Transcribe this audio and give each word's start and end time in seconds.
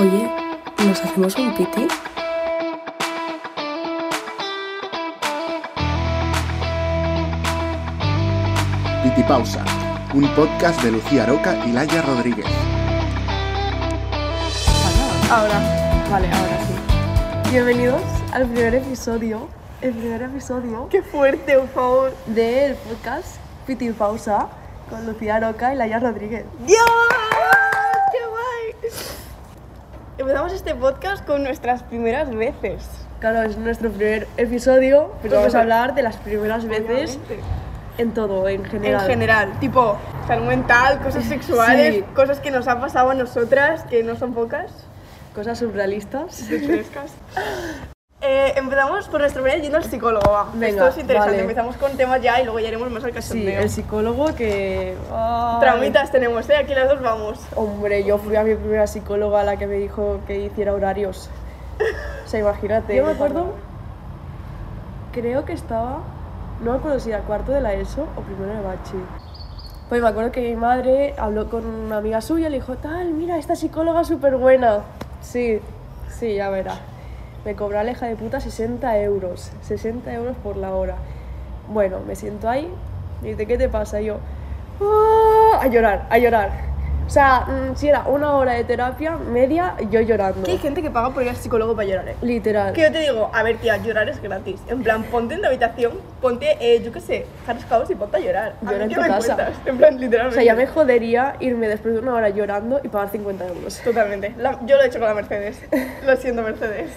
Oye, 0.00 0.30
¿nos 0.86 0.98
hacemos 1.04 1.36
un 1.36 1.54
piti? 1.54 1.86
Pitipausa, 9.02 9.62
un 10.14 10.26
podcast 10.34 10.82
de 10.82 10.92
Lucía 10.92 11.26
Roca 11.26 11.66
y 11.66 11.72
Laia 11.72 12.00
Rodríguez. 12.00 12.46
Ahora, 15.30 15.60
vale, 16.10 16.28
ahora 16.32 16.58
sí. 16.66 17.50
Bienvenidos 17.50 18.00
al 18.32 18.46
primer 18.46 18.76
episodio, 18.76 19.48
el 19.82 19.92
primer 19.92 20.22
episodio 20.22 20.88
Qué 20.88 21.02
fuerte, 21.02 21.58
por 21.58 21.68
favor. 21.68 22.16
del 22.24 22.74
podcast 22.76 23.36
Piti 23.66 23.90
Pausa 23.90 24.48
con 24.88 25.04
Lucía 25.04 25.40
Roca 25.40 25.74
y 25.74 25.76
Laia 25.76 25.98
Rodríguez. 25.98 26.46
¡Dios! 26.66 26.86
¡Qué 28.12 28.26
guay! 28.26 28.90
Empezamos 30.20 30.48
este 30.60 30.74
podcast 30.74 31.24
con 31.24 31.42
nuestras 31.42 31.82
primeras 31.84 32.28
veces. 32.34 32.86
Claro, 33.18 33.40
es 33.48 33.56
nuestro 33.56 33.90
primer 33.90 34.28
episodio, 34.36 35.10
pero 35.22 35.36
vamos 35.36 35.54
a 35.54 35.60
hablar 35.62 35.94
de 35.94 36.02
las 36.02 36.16
primeras 36.16 36.66
veces 36.66 37.16
Obviamente. 37.16 37.40
en 37.96 38.10
todo, 38.12 38.46
en 38.46 38.62
general. 38.66 39.00
En 39.04 39.06
general, 39.08 39.58
tipo 39.58 39.96
salud 40.26 40.44
mental, 40.44 40.98
cosas 40.98 41.24
sexuales, 41.24 41.94
Sí. 41.94 42.04
cosas 42.14 42.40
que 42.40 42.50
nos 42.50 42.68
han 42.68 42.78
pasado 42.78 43.08
a 43.08 43.14
nosotras, 43.14 43.84
que 43.84 44.02
no 44.02 44.16
son 44.16 44.34
pocas. 44.34 44.70
Cosas 45.34 45.58
surrealistas. 45.58 46.42
Frescas. 46.46 47.12
Eh, 48.40 48.54
empezamos 48.56 49.06
por 49.08 49.20
nuestro 49.20 49.42
primer 49.42 49.60
yendo 49.60 49.76
al 49.76 49.84
psicólogo. 49.84 50.30
Va. 50.30 50.46
Venga, 50.54 50.68
Esto 50.68 50.88
es 50.88 50.98
interesante. 50.98 51.30
vale. 51.32 51.42
Empezamos 51.42 51.76
con 51.76 51.96
temas 51.96 52.22
ya 52.22 52.40
y 52.40 52.44
luego 52.44 52.58
ya 52.58 52.68
iremos 52.68 52.90
más 52.90 53.04
al 53.04 53.10
Sí, 53.10 53.14
cachondeo. 53.16 53.60
el 53.60 53.68
psicólogo 53.70 54.34
que... 54.34 54.96
ay. 55.12 55.60
Traumitas 55.60 56.10
tenemos, 56.10 56.48
¿eh? 56.48 56.56
Aquí 56.56 56.74
las 56.74 56.88
dos 56.88 57.02
vamos. 57.02 57.38
Hombre, 57.54 58.02
yo 58.04 58.16
fui 58.18 58.36
a 58.36 58.42
mi 58.44 58.54
primera 58.54 58.86
psicóloga 58.86 59.44
la 59.44 59.56
que 59.56 59.66
me 59.66 59.74
dijo 59.74 60.20
que 60.26 60.38
hiciera 60.38 60.72
horarios. 60.72 61.28
O 62.24 62.28
sea, 62.28 62.40
imagínate. 62.40 62.96
Yo 62.96 63.04
me 63.04 63.12
acuerdo, 63.12 63.52
creo 65.12 65.44
que 65.44 65.52
estaba, 65.52 65.98
no 66.62 66.72
me 66.72 66.78
acuerdo 66.78 67.00
si 67.00 67.10
era 67.10 67.20
cuarto 67.20 67.52
de 67.52 67.60
la 67.60 67.74
ESO 67.74 68.06
o 68.16 68.20
primero 68.22 68.54
de 68.54 68.60
Bachi. 68.62 68.96
Pues 69.88 70.00
me 70.00 70.08
acuerdo 70.08 70.30
que 70.32 70.40
mi 70.40 70.56
madre 70.56 71.14
habló 71.18 71.50
con 71.50 71.66
una 71.66 71.96
amiga 71.98 72.20
suya 72.20 72.46
y 72.46 72.50
le 72.50 72.56
dijo, 72.60 72.76
tal, 72.76 73.10
mira, 73.12 73.38
esta 73.38 73.56
psicóloga 73.56 74.02
es 74.02 74.08
súper 74.08 74.36
buena. 74.36 74.80
Sí, 75.20 75.60
sí, 76.08 76.36
ya 76.36 76.48
verá. 76.48 76.74
Me 77.44 77.54
cobró 77.54 77.82
la 77.82 77.90
hija 77.90 78.06
de 78.06 78.16
puta 78.16 78.40
60 78.40 78.98
euros. 79.00 79.50
60 79.62 80.12
euros 80.12 80.36
por 80.42 80.56
la 80.56 80.72
hora. 80.74 80.96
Bueno, 81.68 82.00
me 82.06 82.14
siento 82.16 82.48
ahí 82.48 82.68
y 83.22 83.28
dice, 83.28 83.46
¿qué 83.46 83.56
te 83.56 83.68
pasa? 83.68 84.00
Y 84.00 84.06
yo, 84.06 84.18
"Ah", 84.80 85.60
a 85.62 85.66
llorar, 85.68 86.06
a 86.10 86.18
llorar. 86.18 86.50
O 87.06 87.12
sea, 87.12 87.40
mm, 87.40 87.74
si 87.76 87.88
era 87.88 88.02
una 88.06 88.36
hora 88.36 88.52
de 88.52 88.62
terapia 88.62 89.16
media, 89.16 89.74
yo 89.90 90.00
llorando. 90.00 90.44
Que 90.44 90.52
hay 90.52 90.58
gente 90.58 90.80
que 90.80 90.92
paga 90.92 91.10
por 91.10 91.24
ir 91.24 91.28
al 91.30 91.34
psicólogo 91.36 91.74
para 91.74 91.88
llorar, 91.88 92.08
¿eh? 92.10 92.14
Literal. 92.22 92.72
Que 92.72 92.82
yo 92.82 92.92
te 92.92 93.00
digo, 93.00 93.30
a 93.34 93.42
ver, 93.42 93.56
tía, 93.56 93.78
llorar 93.78 94.08
es 94.08 94.22
gratis. 94.22 94.60
En 94.68 94.84
plan, 94.84 95.02
ponte 95.02 95.34
en 95.34 95.40
la 95.42 95.48
habitación, 95.48 95.94
ponte, 96.20 96.56
eh, 96.60 96.80
yo 96.84 96.92
qué 96.92 97.00
sé, 97.00 97.26
Harris 97.48 97.64
House 97.64 97.90
y 97.90 97.96
ponte 97.96 98.18
a 98.18 98.20
llorar. 98.20 98.54
A 98.64 98.64
Llora 98.70 98.76
mí 98.78 98.82
en 98.84 98.88
¿qué 98.90 98.94
tu 98.94 99.00
me 99.00 99.08
casa. 99.08 99.34
cuentas? 99.34 99.54
En 99.66 99.76
plan, 99.78 99.94
O 99.96 99.98
literalmente. 99.98 100.34
sea, 100.36 100.44
ya 100.44 100.54
me 100.54 100.66
jodería 100.68 101.34
irme 101.40 101.66
después 101.66 101.94
de 101.94 102.00
una 102.00 102.14
hora 102.14 102.28
llorando 102.28 102.80
y 102.84 102.86
pagar 102.88 103.08
50 103.10 103.44
euros. 103.48 103.80
Totalmente. 103.80 104.32
La- 104.38 104.60
yo 104.64 104.76
lo 104.76 104.82
he 104.82 104.86
hecho 104.86 105.00
con 105.00 105.08
la 105.08 105.14
Mercedes. 105.14 105.60
Lo 106.06 106.16
siento, 106.16 106.42
Mercedes. 106.42 106.90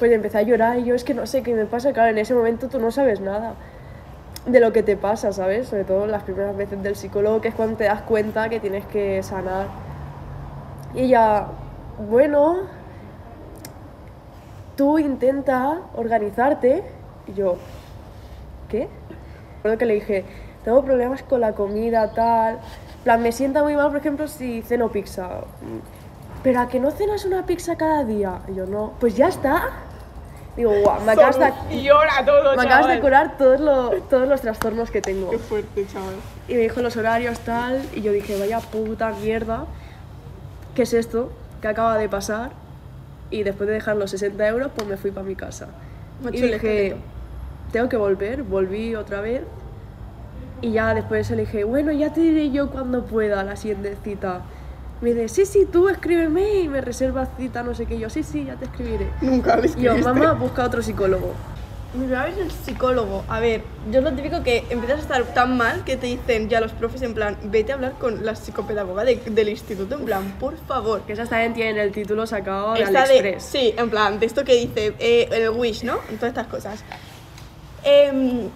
Pues 0.00 0.10
empecé 0.10 0.38
a 0.38 0.42
llorar 0.42 0.78
y 0.78 0.84
yo 0.84 0.94
es 0.94 1.04
que 1.04 1.14
no 1.14 1.26
sé 1.26 1.42
qué 1.42 1.54
me 1.54 1.66
pasa. 1.66 1.92
Claro, 1.92 2.10
en 2.10 2.18
ese 2.18 2.34
momento 2.34 2.68
tú 2.68 2.80
no 2.80 2.90
sabes 2.90 3.20
nada 3.20 3.54
de 4.46 4.58
lo 4.58 4.72
que 4.72 4.82
te 4.82 4.96
pasa, 4.96 5.32
¿sabes? 5.32 5.68
Sobre 5.68 5.84
todo 5.84 6.06
las 6.06 6.22
primeras 6.22 6.56
veces 6.56 6.82
del 6.82 6.96
psicólogo, 6.96 7.42
que 7.42 7.48
es 7.48 7.54
cuando 7.54 7.76
te 7.76 7.84
das 7.84 8.00
cuenta 8.02 8.48
que 8.48 8.60
tienes 8.60 8.86
que 8.86 9.22
sanar. 9.22 9.66
Y 10.94 11.00
ella, 11.00 11.48
bueno, 12.08 12.60
tú 14.74 14.98
intenta 14.98 15.82
organizarte. 15.94 16.82
Y 17.26 17.34
yo, 17.34 17.56
¿qué? 18.70 18.88
Recuerdo 19.56 19.76
que 19.76 19.84
le 19.84 19.94
dije, 19.94 20.24
tengo 20.64 20.82
problemas 20.82 21.22
con 21.22 21.42
la 21.42 21.52
comida, 21.52 22.10
tal. 22.14 22.58
Plan, 23.04 23.22
me 23.22 23.32
sienta 23.32 23.62
muy 23.62 23.76
mal, 23.76 23.88
por 23.88 23.98
ejemplo, 23.98 24.26
si 24.28 24.62
ceno 24.62 24.88
pizza. 24.88 25.42
Pero 26.42 26.60
a 26.60 26.68
que 26.68 26.80
no 26.80 26.90
cenas 26.90 27.26
una 27.26 27.44
pizza 27.44 27.76
cada 27.76 28.02
día. 28.04 28.40
Y 28.48 28.54
yo, 28.54 28.64
no, 28.64 28.94
pues 28.98 29.14
ya 29.14 29.28
está. 29.28 29.68
Digo, 30.56 30.72
guau, 30.82 31.00
me 31.02 31.12
acabas 31.12 31.38
de, 31.38 31.52
Y 31.74 31.82
llora 31.82 32.24
todo, 32.24 32.56
me 32.56 32.62
acabas 32.62 32.88
de 32.88 33.00
curar 33.00 33.36
todos, 33.38 33.60
lo- 33.60 33.90
todos 34.10 34.28
los 34.28 34.40
trastornos 34.40 34.90
que 34.90 35.00
tengo. 35.00 35.30
Qué 35.30 35.38
fuerte, 35.38 35.86
chaval. 35.86 36.14
Y 36.48 36.54
me 36.54 36.60
dijo 36.60 36.82
los 36.82 36.96
horarios, 36.96 37.38
tal. 37.40 37.82
Y 37.94 38.02
yo 38.02 38.12
dije, 38.12 38.38
vaya 38.38 38.58
puta 38.60 39.10
mierda. 39.12 39.64
¿Qué 40.74 40.82
es 40.82 40.92
esto? 40.92 41.30
¿Qué 41.62 41.68
acaba 41.68 41.96
de 41.98 42.08
pasar? 42.08 42.50
Y 43.30 43.44
después 43.44 43.68
de 43.68 43.74
dejar 43.74 43.96
los 43.96 44.10
60 44.10 44.46
euros, 44.48 44.70
pues 44.74 44.88
me 44.88 44.96
fui 44.96 45.12
para 45.12 45.24
mi 45.26 45.36
casa. 45.36 45.68
Macho, 46.22 46.36
y 46.36 46.40
dije, 46.42 46.96
tengo 47.72 47.88
que 47.88 47.96
volver. 47.96 48.42
Volví 48.42 48.94
otra 48.96 49.20
vez. 49.20 49.42
Y 50.62 50.72
ya 50.72 50.92
después 50.94 51.30
le 51.30 51.36
dije, 51.42 51.64
bueno, 51.64 51.90
ya 51.92 52.12
te 52.12 52.20
diré 52.20 52.50
yo 52.50 52.70
cuando 52.70 53.04
pueda 53.04 53.42
la 53.44 53.56
siguiente 53.56 53.96
cita. 54.04 54.40
Me 55.00 55.14
dice, 55.14 55.28
sí, 55.28 55.46
sí, 55.46 55.66
tú 55.70 55.88
escríbeme 55.88 56.60
y 56.60 56.68
me 56.68 56.80
reservas 56.82 57.28
cita, 57.38 57.62
no 57.62 57.74
sé 57.74 57.86
qué. 57.86 57.98
Yo, 57.98 58.10
sí, 58.10 58.22
sí, 58.22 58.44
ya 58.44 58.56
te 58.56 58.66
escribiré. 58.66 59.08
Nunca 59.22 59.56
le 59.56 59.66
Y 59.68 59.70
yo, 59.70 59.92
escribiste. 59.92 60.02
mamá, 60.12 60.32
busca 60.32 60.64
otro 60.64 60.82
psicólogo. 60.82 61.32
Mi 61.94 62.00
primera 62.04 62.24
vez 62.26 62.36
el 62.38 62.50
psicólogo. 62.52 63.24
A 63.26 63.40
ver, 63.40 63.62
yo 63.90 63.98
es 63.98 64.04
lo 64.04 64.12
típico 64.12 64.42
que 64.44 64.58
empiezas 64.70 64.98
a 64.98 65.02
estar 65.02 65.22
tan 65.34 65.56
mal 65.56 65.82
que 65.84 65.96
te 65.96 66.06
dicen 66.06 66.48
ya 66.48 66.60
los 66.60 66.70
profes 66.72 67.02
en 67.02 67.14
plan, 67.14 67.36
vete 67.44 67.72
a 67.72 67.76
hablar 67.76 67.94
con 67.98 68.24
la 68.24 68.36
psicopedagoga 68.36 69.02
de- 69.04 69.16
del 69.26 69.48
instituto, 69.48 69.96
en 69.96 70.04
plan, 70.04 70.36
por 70.38 70.56
favor. 70.68 71.00
Que 71.00 71.14
esas 71.14 71.30
también 71.30 71.54
tienen 71.54 71.78
el 71.78 71.90
título 71.92 72.26
sacado 72.26 72.74
de 72.74 72.84
AliExpress. 72.84 73.42
sí, 73.42 73.74
en 73.76 73.88
plan, 73.90 74.20
de 74.20 74.26
esto 74.26 74.44
que 74.44 74.54
dice 74.54 74.94
eh, 75.00 75.28
el 75.32 75.50
Wish, 75.50 75.82
¿no? 75.82 75.96
Todas 76.20 76.28
estas 76.28 76.46
cosas. 76.46 76.84
Em, 77.82 78.48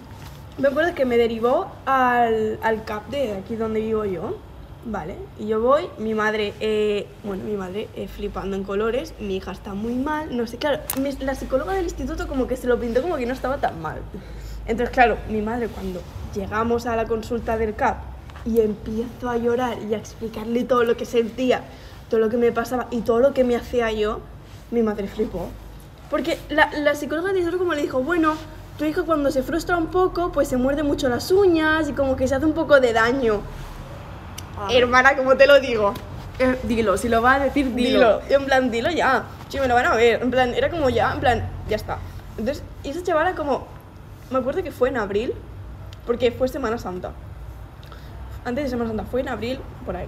me 0.59 0.67
acuerdo 0.67 0.93
que 0.93 1.05
me 1.05 1.17
derivó 1.17 1.67
al, 1.85 2.59
al 2.61 2.83
CAP 2.85 3.09
de 3.09 3.33
aquí 3.33 3.55
donde 3.55 3.81
vivo 3.81 4.05
yo, 4.05 4.37
¿vale? 4.85 5.15
Y 5.39 5.47
yo 5.47 5.59
voy, 5.59 5.87
mi 5.97 6.13
madre, 6.13 6.53
eh, 6.59 7.07
bueno, 7.23 7.43
mi 7.43 7.55
madre 7.57 7.89
eh, 7.95 8.07
flipando 8.07 8.55
en 8.55 8.63
colores, 8.63 9.13
mi 9.19 9.37
hija 9.37 9.51
está 9.51 9.73
muy 9.73 9.95
mal, 9.95 10.35
no 10.35 10.45
sé, 10.47 10.57
claro, 10.57 10.79
la 11.19 11.35
psicóloga 11.35 11.73
del 11.73 11.85
instituto 11.85 12.27
como 12.27 12.47
que 12.47 12.55
se 12.55 12.67
lo 12.67 12.79
pintó 12.79 13.01
como 13.01 13.17
que 13.17 13.25
no 13.25 13.33
estaba 13.33 13.57
tan 13.57 13.81
mal. 13.81 13.99
Entonces, 14.67 14.93
claro, 14.93 15.17
mi 15.29 15.41
madre 15.41 15.67
cuando 15.67 16.01
llegamos 16.35 16.85
a 16.85 16.95
la 16.95 17.05
consulta 17.05 17.57
del 17.57 17.75
CAP 17.75 17.97
y 18.45 18.61
empiezo 18.61 19.29
a 19.29 19.37
llorar 19.37 19.77
y 19.89 19.93
a 19.93 19.97
explicarle 19.97 20.63
todo 20.63 20.83
lo 20.83 20.95
que 20.95 21.05
sentía, 21.05 21.63
todo 22.09 22.19
lo 22.19 22.29
que 22.29 22.37
me 22.37 22.51
pasaba 22.51 22.87
y 22.91 23.01
todo 23.01 23.19
lo 23.19 23.33
que 23.33 23.43
me 23.43 23.55
hacía 23.55 23.91
yo, 23.91 24.19
mi 24.71 24.83
madre 24.83 25.07
flipó. 25.07 25.49
Porque 26.09 26.37
la, 26.49 26.69
la 26.77 26.93
psicóloga 26.93 27.33
de 27.33 27.39
Isidro 27.39 27.57
como 27.57 27.73
le 27.73 27.81
dijo, 27.81 28.01
bueno, 28.01 28.35
tu 28.77 28.85
hija 28.85 29.03
cuando 29.03 29.31
se 29.31 29.41
frustra 29.41 29.77
un 29.77 29.87
poco, 29.87 30.31
pues 30.31 30.47
se 30.47 30.57
muerde 30.57 30.83
mucho 30.83 31.09
las 31.09 31.31
uñas 31.31 31.89
y 31.89 31.93
como 31.93 32.15
que 32.15 32.27
se 32.27 32.35
hace 32.35 32.45
un 32.45 32.53
poco 32.53 32.79
de 32.79 32.93
daño. 32.93 33.41
Hermana, 34.69 35.15
como 35.15 35.35
te 35.35 35.47
lo 35.47 35.59
digo? 35.59 35.93
Eh, 36.39 36.57
dilo, 36.63 36.97
si 36.97 37.07
lo 37.09 37.21
va 37.21 37.35
a 37.35 37.39
decir, 37.39 37.73
dilo. 37.73 38.19
Dilo. 38.19 38.39
En 38.39 38.45
plan, 38.45 38.71
dilo 38.71 38.89
ya. 38.89 39.23
Sí, 39.49 39.59
me 39.59 39.67
lo 39.67 39.75
van 39.75 39.85
a 39.85 39.95
ver. 39.95 40.21
En 40.21 40.31
plan, 40.31 40.53
era 40.53 40.69
como 40.69 40.89
ya, 40.89 41.13
en 41.13 41.19
plan, 41.19 41.49
ya 41.69 41.75
está. 41.75 41.97
Entonces, 42.37 42.63
y 42.83 42.89
esa 42.89 43.03
chavala 43.03 43.35
como... 43.35 43.67
Me 44.31 44.39
acuerdo 44.39 44.63
que 44.63 44.71
fue 44.71 44.89
en 44.89 44.97
abril, 44.97 45.33
porque 46.05 46.31
fue 46.31 46.47
Semana 46.47 46.77
Santa. 46.77 47.11
Antes 48.43 48.63
de 48.65 48.69
Semana 48.71 48.89
Santa, 48.89 49.05
fue 49.05 49.21
en 49.21 49.29
abril, 49.29 49.59
por 49.85 49.95
ahí. 49.95 50.07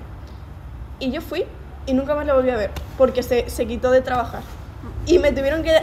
Y 0.99 1.11
yo 1.11 1.21
fui 1.21 1.45
y 1.85 1.93
nunca 1.93 2.15
más 2.15 2.25
la 2.25 2.33
volví 2.33 2.49
a 2.49 2.57
ver, 2.57 2.71
porque 2.97 3.21
se, 3.21 3.49
se 3.49 3.67
quitó 3.67 3.91
de 3.91 4.01
trabajar. 4.01 4.41
Y 5.05 5.19
me 5.19 5.31
tuvieron 5.31 5.63
que 5.63 5.81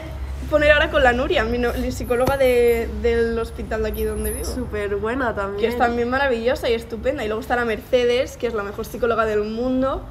poner 0.54 0.70
ahora 0.70 0.88
con 0.91 1.03
la 1.03 1.12
Nuria, 1.12 1.42
mi 1.44 1.59
no- 1.59 1.72
la 1.72 1.91
psicóloga 1.91 2.37
de- 2.37 2.88
del 3.03 3.37
hospital 3.38 3.82
de 3.82 3.88
aquí 3.88 4.04
donde 4.04 4.31
vivo. 4.31 4.44
Súper 4.44 4.94
buena 4.97 5.34
también. 5.34 5.60
Que 5.60 5.66
es 5.66 5.76
también 5.76 6.09
maravillosa 6.09 6.70
y 6.70 6.75
estupenda. 6.75 7.25
Y 7.25 7.26
luego 7.26 7.41
está 7.41 7.56
la 7.56 7.65
Mercedes, 7.65 8.37
que 8.37 8.47
es 8.47 8.54
la 8.54 8.62
mejor 8.62 8.84
psicóloga 8.84 9.26
del 9.26 9.41
mundo. 9.42 10.03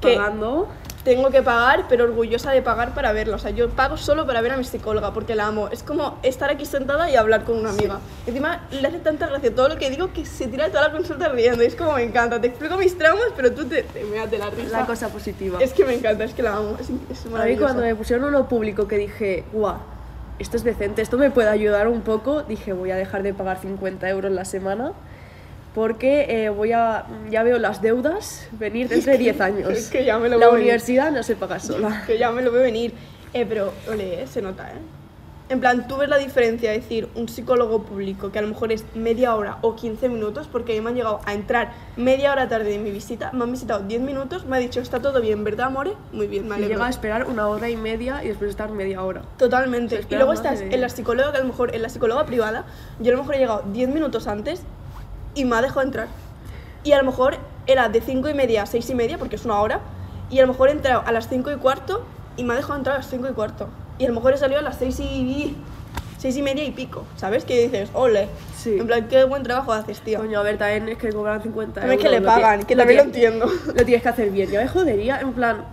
Que 0.00 0.16
Pagando. 0.16 0.66
Tengo 1.08 1.30
que 1.30 1.42
pagar, 1.42 1.86
pero 1.88 2.04
orgullosa 2.04 2.52
de 2.52 2.60
pagar 2.60 2.92
para 2.92 3.12
verla. 3.12 3.36
O 3.36 3.38
sea, 3.38 3.50
yo 3.50 3.70
pago 3.70 3.96
solo 3.96 4.26
para 4.26 4.42
ver 4.42 4.52
a 4.52 4.56
mi 4.58 4.64
psicóloga 4.64 5.14
porque 5.14 5.34
la 5.34 5.46
amo. 5.46 5.68
Es 5.72 5.82
como 5.82 6.18
estar 6.22 6.50
aquí 6.50 6.66
sentada 6.66 7.10
y 7.10 7.16
hablar 7.16 7.44
con 7.44 7.56
una 7.56 7.70
amiga. 7.70 7.98
Encima 8.26 8.60
le 8.70 8.86
hace 8.86 8.98
tanta 8.98 9.26
gracia 9.26 9.54
todo 9.54 9.70
lo 9.70 9.76
que 9.78 9.88
digo 9.88 10.12
que 10.12 10.26
se 10.26 10.48
tira 10.48 10.68
toda 10.68 10.88
la 10.88 10.92
consulta 10.92 11.30
riendo. 11.30 11.62
Y 11.62 11.66
es 11.66 11.76
como 11.76 11.94
me 11.94 12.02
encanta. 12.02 12.38
Te 12.38 12.48
explico 12.48 12.76
mis 12.76 12.96
traumas, 12.98 13.28
pero 13.34 13.52
tú 13.52 13.64
te, 13.64 13.84
te 13.84 14.04
meas 14.04 14.30
de 14.30 14.36
la 14.36 14.50
risa. 14.50 14.80
La 14.80 14.86
cosa 14.86 15.08
positiva. 15.08 15.58
Es 15.62 15.72
que 15.72 15.86
me 15.86 15.94
encanta, 15.94 16.24
es 16.24 16.34
que 16.34 16.42
la 16.42 16.56
amo. 16.56 16.76
Es, 16.78 16.90
es 16.90 17.34
a 17.34 17.44
mí 17.46 17.56
cuando 17.56 17.82
me 17.82 17.94
pusieron 17.94 18.26
uno 18.26 18.46
público 18.46 18.86
que 18.86 18.98
dije, 18.98 19.44
guau, 19.50 19.78
esto 20.38 20.58
es 20.58 20.64
decente, 20.64 21.00
esto 21.00 21.16
me 21.16 21.30
puede 21.30 21.48
ayudar 21.48 21.88
un 21.88 22.02
poco, 22.02 22.42
dije, 22.42 22.74
voy 22.74 22.90
a 22.90 22.96
dejar 22.96 23.22
de 23.22 23.32
pagar 23.32 23.58
50 23.60 24.08
euros 24.10 24.30
la 24.30 24.44
semana 24.44 24.92
porque 25.74 26.44
eh, 26.44 26.48
voy 26.48 26.72
a, 26.72 27.04
ya 27.30 27.42
veo 27.42 27.58
las 27.58 27.80
deudas 27.82 28.48
venir 28.52 28.88
dentro 28.88 29.12
de 29.12 29.18
10 29.18 29.40
años. 29.40 29.70
es 29.70 29.90
que 29.90 30.04
ya 30.04 30.18
me 30.18 30.28
lo 30.28 30.38
La 30.38 30.46
veo 30.46 30.52
venir. 30.54 30.64
universidad 30.66 31.10
no 31.12 31.22
se 31.22 31.36
paga 31.36 31.60
sola. 31.60 32.02
Que 32.06 32.18
ya 32.18 32.30
me 32.32 32.42
lo 32.42 32.50
veo 32.52 32.62
venir. 32.62 32.92
Eh, 33.34 33.44
pero, 33.48 33.72
ole, 33.88 34.22
eh, 34.22 34.26
se 34.26 34.40
nota, 34.42 34.68
¿eh? 34.70 34.78
En 35.50 35.60
plan, 35.60 35.88
tú 35.88 35.96
ves 35.96 36.10
la 36.10 36.18
diferencia, 36.18 36.74
es 36.74 36.82
decir, 36.82 37.08
un 37.14 37.26
psicólogo 37.26 37.82
público 37.82 38.30
que 38.30 38.38
a 38.38 38.42
lo 38.42 38.48
mejor 38.48 38.70
es 38.70 38.84
media 38.94 39.34
hora 39.34 39.56
o 39.62 39.76
15 39.76 40.10
minutos, 40.10 40.46
porque 40.46 40.72
a 40.72 40.74
mí 40.74 40.82
me 40.82 40.90
han 40.90 40.96
llegado 40.96 41.20
a 41.24 41.32
entrar 41.32 41.72
media 41.96 42.32
hora 42.32 42.50
tarde 42.50 42.68
de 42.68 42.76
mi 42.78 42.90
visita, 42.90 43.32
me 43.32 43.44
han 43.44 43.52
visitado 43.52 43.80
10 43.80 44.02
minutos, 44.02 44.44
me 44.44 44.58
ha 44.58 44.60
dicho, 44.60 44.80
está 44.80 45.00
todo 45.00 45.22
bien, 45.22 45.44
¿verdad, 45.44 45.68
amore? 45.68 45.92
Muy 46.12 46.26
bien, 46.26 46.46
me 46.48 46.56
alegro. 46.56 46.74
llega 46.74 46.86
a 46.86 46.90
esperar 46.90 47.24
una 47.28 47.48
hora 47.48 47.70
y 47.70 47.76
media 47.78 48.22
y 48.22 48.28
después 48.28 48.50
estar 48.50 48.70
media 48.72 49.02
hora. 49.02 49.22
Totalmente. 49.38 50.04
Y 50.10 50.14
luego 50.16 50.34
estás 50.34 50.60
en 50.60 50.80
la 50.82 50.90
psicóloga, 50.90 51.30
que 51.32 51.38
a 51.38 51.40
lo 51.40 51.46
mejor 51.46 51.74
en 51.74 51.80
la 51.80 51.88
psicóloga 51.88 52.26
privada, 52.26 52.66
yo 53.00 53.12
a 53.12 53.16
lo 53.16 53.22
mejor 53.22 53.36
he 53.36 53.38
llegado 53.38 53.62
10 53.72 53.88
minutos 53.88 54.26
antes 54.26 54.60
y 55.38 55.44
me 55.44 55.56
ha 55.56 55.62
dejado 55.62 55.82
entrar. 55.82 56.08
Y 56.82 56.92
a 56.92 56.98
lo 56.98 57.04
mejor 57.04 57.36
era 57.66 57.88
de 57.88 58.00
5 58.00 58.28
y 58.28 58.34
media 58.34 58.62
a 58.62 58.66
6 58.66 58.90
y 58.90 58.94
media, 58.94 59.18
porque 59.18 59.36
es 59.36 59.44
una 59.44 59.60
hora, 59.60 59.80
y 60.30 60.38
a 60.38 60.42
lo 60.42 60.48
mejor 60.48 60.68
he 60.68 60.72
entrado 60.72 61.02
a 61.06 61.12
las 61.12 61.28
5 61.28 61.50
y 61.52 61.56
cuarto 61.56 62.04
y 62.36 62.44
me 62.44 62.54
ha 62.54 62.56
dejado 62.56 62.76
entrar 62.76 62.96
a 62.96 62.98
las 62.98 63.08
5 63.08 63.28
y 63.28 63.32
cuarto. 63.32 63.68
Y 63.98 64.04
a 64.04 64.08
lo 64.08 64.14
mejor 64.14 64.32
he 64.32 64.36
salido 64.38 64.58
a 64.60 64.62
las 64.62 64.78
6 64.78 64.98
y, 65.00 65.56
6 66.18 66.36
y 66.36 66.42
media 66.42 66.64
y 66.64 66.72
pico, 66.72 67.04
¿sabes? 67.16 67.44
Que 67.44 67.62
dices, 67.62 67.90
ole. 67.94 68.28
Sí. 68.56 68.76
En 68.78 68.86
plan, 68.86 69.06
qué 69.08 69.22
buen 69.24 69.42
trabajo 69.44 69.72
haces, 69.72 70.00
tío. 70.00 70.18
Coño, 70.18 70.40
a 70.40 70.42
ver, 70.42 70.58
también 70.58 70.88
es 70.88 70.98
que 70.98 71.12
cobran 71.12 71.40
50 71.42 71.80
También 71.80 72.00
euros. 72.00 72.02
que 72.02 72.08
le 72.10 72.20
lo 72.20 72.26
pagan, 72.26 72.62
que 72.64 72.74
también 72.76 73.06
lo 73.06 73.12
tienes- 73.12 73.32
entiendo. 73.34 73.46
Lo 73.66 73.84
tienes 73.84 74.02
que 74.02 74.08
hacer 74.08 74.30
bien. 74.30 74.50
Ya 74.50 74.60
me 74.60 74.68
jodería, 74.68 75.20
en 75.20 75.32
plan, 75.32 75.64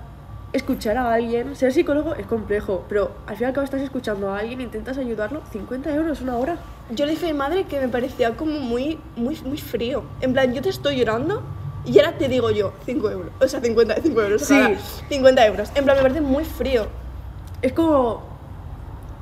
escuchar 0.55 0.97
a 0.97 1.13
alguien. 1.13 1.55
Ser 1.55 1.73
psicólogo 1.73 2.15
es 2.15 2.25
complejo, 2.25 2.85
pero 2.87 3.11
al 3.27 3.35
fin 3.35 3.45
y 3.45 3.47
al 3.47 3.53
cabo 3.53 3.65
estás 3.65 3.81
escuchando 3.81 4.31
a 4.31 4.39
alguien, 4.39 4.61
intentas 4.61 4.97
ayudarlo. 4.97 5.41
50 5.51 5.93
euros, 5.93 6.21
una 6.21 6.37
hora. 6.37 6.57
Yo 6.91 7.05
le 7.05 7.11
dije 7.11 7.25
a 7.25 7.33
mi 7.33 7.37
madre 7.37 7.65
que 7.65 7.79
me 7.79 7.87
parecía 7.87 8.35
como 8.35 8.59
muy, 8.59 8.99
muy, 9.15 9.39
muy 9.41 9.57
frío. 9.57 10.03
En 10.21 10.33
plan, 10.33 10.53
yo 10.53 10.61
te 10.61 10.69
estoy 10.69 10.97
llorando 10.97 11.43
y 11.85 11.99
ahora 11.99 12.17
te 12.17 12.27
digo 12.27 12.51
yo 12.51 12.73
5 12.85 13.11
euros. 13.11 13.31
O 13.39 13.47
sea, 13.47 13.61
50, 13.61 13.95
5 14.01 14.21
euros. 14.21 14.41
Sí. 14.41 14.53
ojalá, 14.53 14.77
50 15.09 15.45
euros. 15.45 15.71
En 15.75 15.83
plan, 15.83 15.97
me 15.97 16.03
parece 16.03 16.21
muy 16.21 16.45
frío. 16.45 16.87
Es 17.61 17.73
como. 17.73 18.35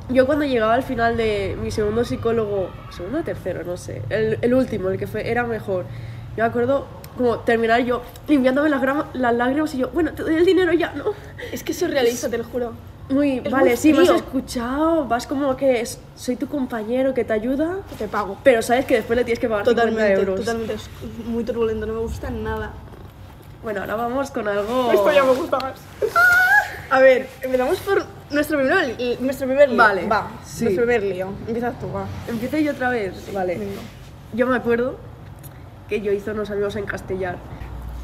Yo 0.10 0.26
cuando 0.26 0.44
llegaba 0.44 0.74
al 0.74 0.84
final 0.84 1.16
de 1.16 1.58
mi 1.62 1.72
segundo 1.72 2.04
psicólogo, 2.04 2.70
segundo 2.90 3.20
o 3.20 3.24
tercero, 3.24 3.64
no 3.64 3.78
sé, 3.78 4.02
el, 4.10 4.38
el 4.42 4.54
último, 4.54 4.90
el 4.90 4.98
que 5.00 5.08
fue, 5.08 5.32
era 5.32 5.46
mejor. 5.46 5.86
Yo 6.36 6.44
me 6.44 6.50
acuerdo 6.50 6.88
como 7.18 7.40
terminar 7.40 7.82
yo 7.84 8.02
limpiándome 8.28 8.70
las, 8.70 8.82
las 9.14 9.34
lágrimas 9.36 9.74
y 9.76 9.80
yo, 9.80 9.90
bueno, 9.90 10.12
te 10.14 10.24
doy 10.24 10.36
el 10.36 10.46
dinero 10.46 10.74
ya, 10.74 10.94
¿no? 10.96 11.06
Es 11.52 11.64
que 11.64 11.72
es 11.72 11.80
surrealista, 11.80 12.30
te 12.30 12.38
lo 12.38 12.44
juro. 12.44 12.74
Muy, 13.10 13.42
Es 13.44 13.52
vale, 13.52 13.70
muy 13.72 13.78
sí, 13.78 13.94
me 13.94 14.04
has 14.04 14.10
escuchado, 14.10 15.06
vas 15.06 15.28
como 15.28 15.56
que 15.58 15.82
es- 15.82 16.00
soy 16.16 16.36
tu 16.38 16.48
compañero 16.48 17.14
que 17.14 17.24
te 17.26 17.34
ayuda, 17.34 17.80
te 17.98 18.08
pago. 18.08 18.38
pero 18.44 18.62
sabes 18.62 18.86
que 18.86 18.96
después 18.96 19.18
le 19.18 19.26
tienes 19.26 19.40
que 19.40 19.50
pagar 19.50 19.66
50 19.66 19.82
Totalmente, 19.92 20.20
euros. 20.22 20.40
totalmente. 20.40 20.74
Es 20.76 20.90
muy 21.26 21.44
turbulento, 21.44 21.86
no 21.86 21.94
me 21.94 22.00
gusta 22.00 22.30
nada. 22.30 22.72
Bueno, 23.62 23.82
ahora 23.82 23.96
vamos 23.96 24.32
con 24.32 24.48
algo... 24.48 24.92
Esto 24.92 25.12
ya 25.12 25.24
me 25.24 25.34
gusta 25.34 25.58
más. 25.60 25.74
A 26.90 27.00
ver, 27.00 27.28
empezamos 27.42 27.80
por 27.80 28.06
nuestro 28.32 28.58
primer, 28.60 29.00
li- 29.00 29.18
nuestro 29.22 29.48
primer 29.48 29.70
lío. 29.70 29.78
Vale, 29.78 30.06
Va, 30.08 30.32
sí. 30.46 30.64
nuestro 30.66 30.86
primer 30.86 31.04
lío. 31.04 31.28
Empiezas 31.48 31.80
tú, 31.80 31.92
va. 31.92 32.06
Empiezo 32.28 32.58
yo 32.58 32.72
otra 32.72 32.90
vez, 32.90 33.14
vale. 33.34 33.58
Yo 34.34 34.48
me 34.48 34.56
acuerdo 34.58 34.98
que 35.94 36.02
yo 36.02 36.12
hice 36.12 36.32
unos 36.32 36.50
amigos 36.50 36.76
en 36.76 36.86
Castellar. 36.86 37.36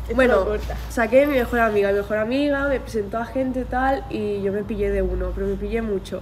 Esto 0.04 0.16
Bueno, 0.16 0.46
saqué 0.90 1.24
a 1.24 1.28
mi 1.28 1.34
mejor 1.34 1.60
amiga, 1.60 1.90
mi 1.90 1.98
mejor 1.98 2.18
amiga 2.18 2.68
me 2.68 2.80
presentó 2.80 3.18
a 3.18 3.26
gente 3.26 3.66
tal 3.66 4.06
y 4.12 4.44
yo 4.44 4.52
me 4.52 4.64
pillé 4.64 4.92
de 4.92 5.02
uno, 5.02 5.32
pero 5.34 5.48
me 5.48 5.56
pillé 5.56 5.82
mucho. 5.82 6.22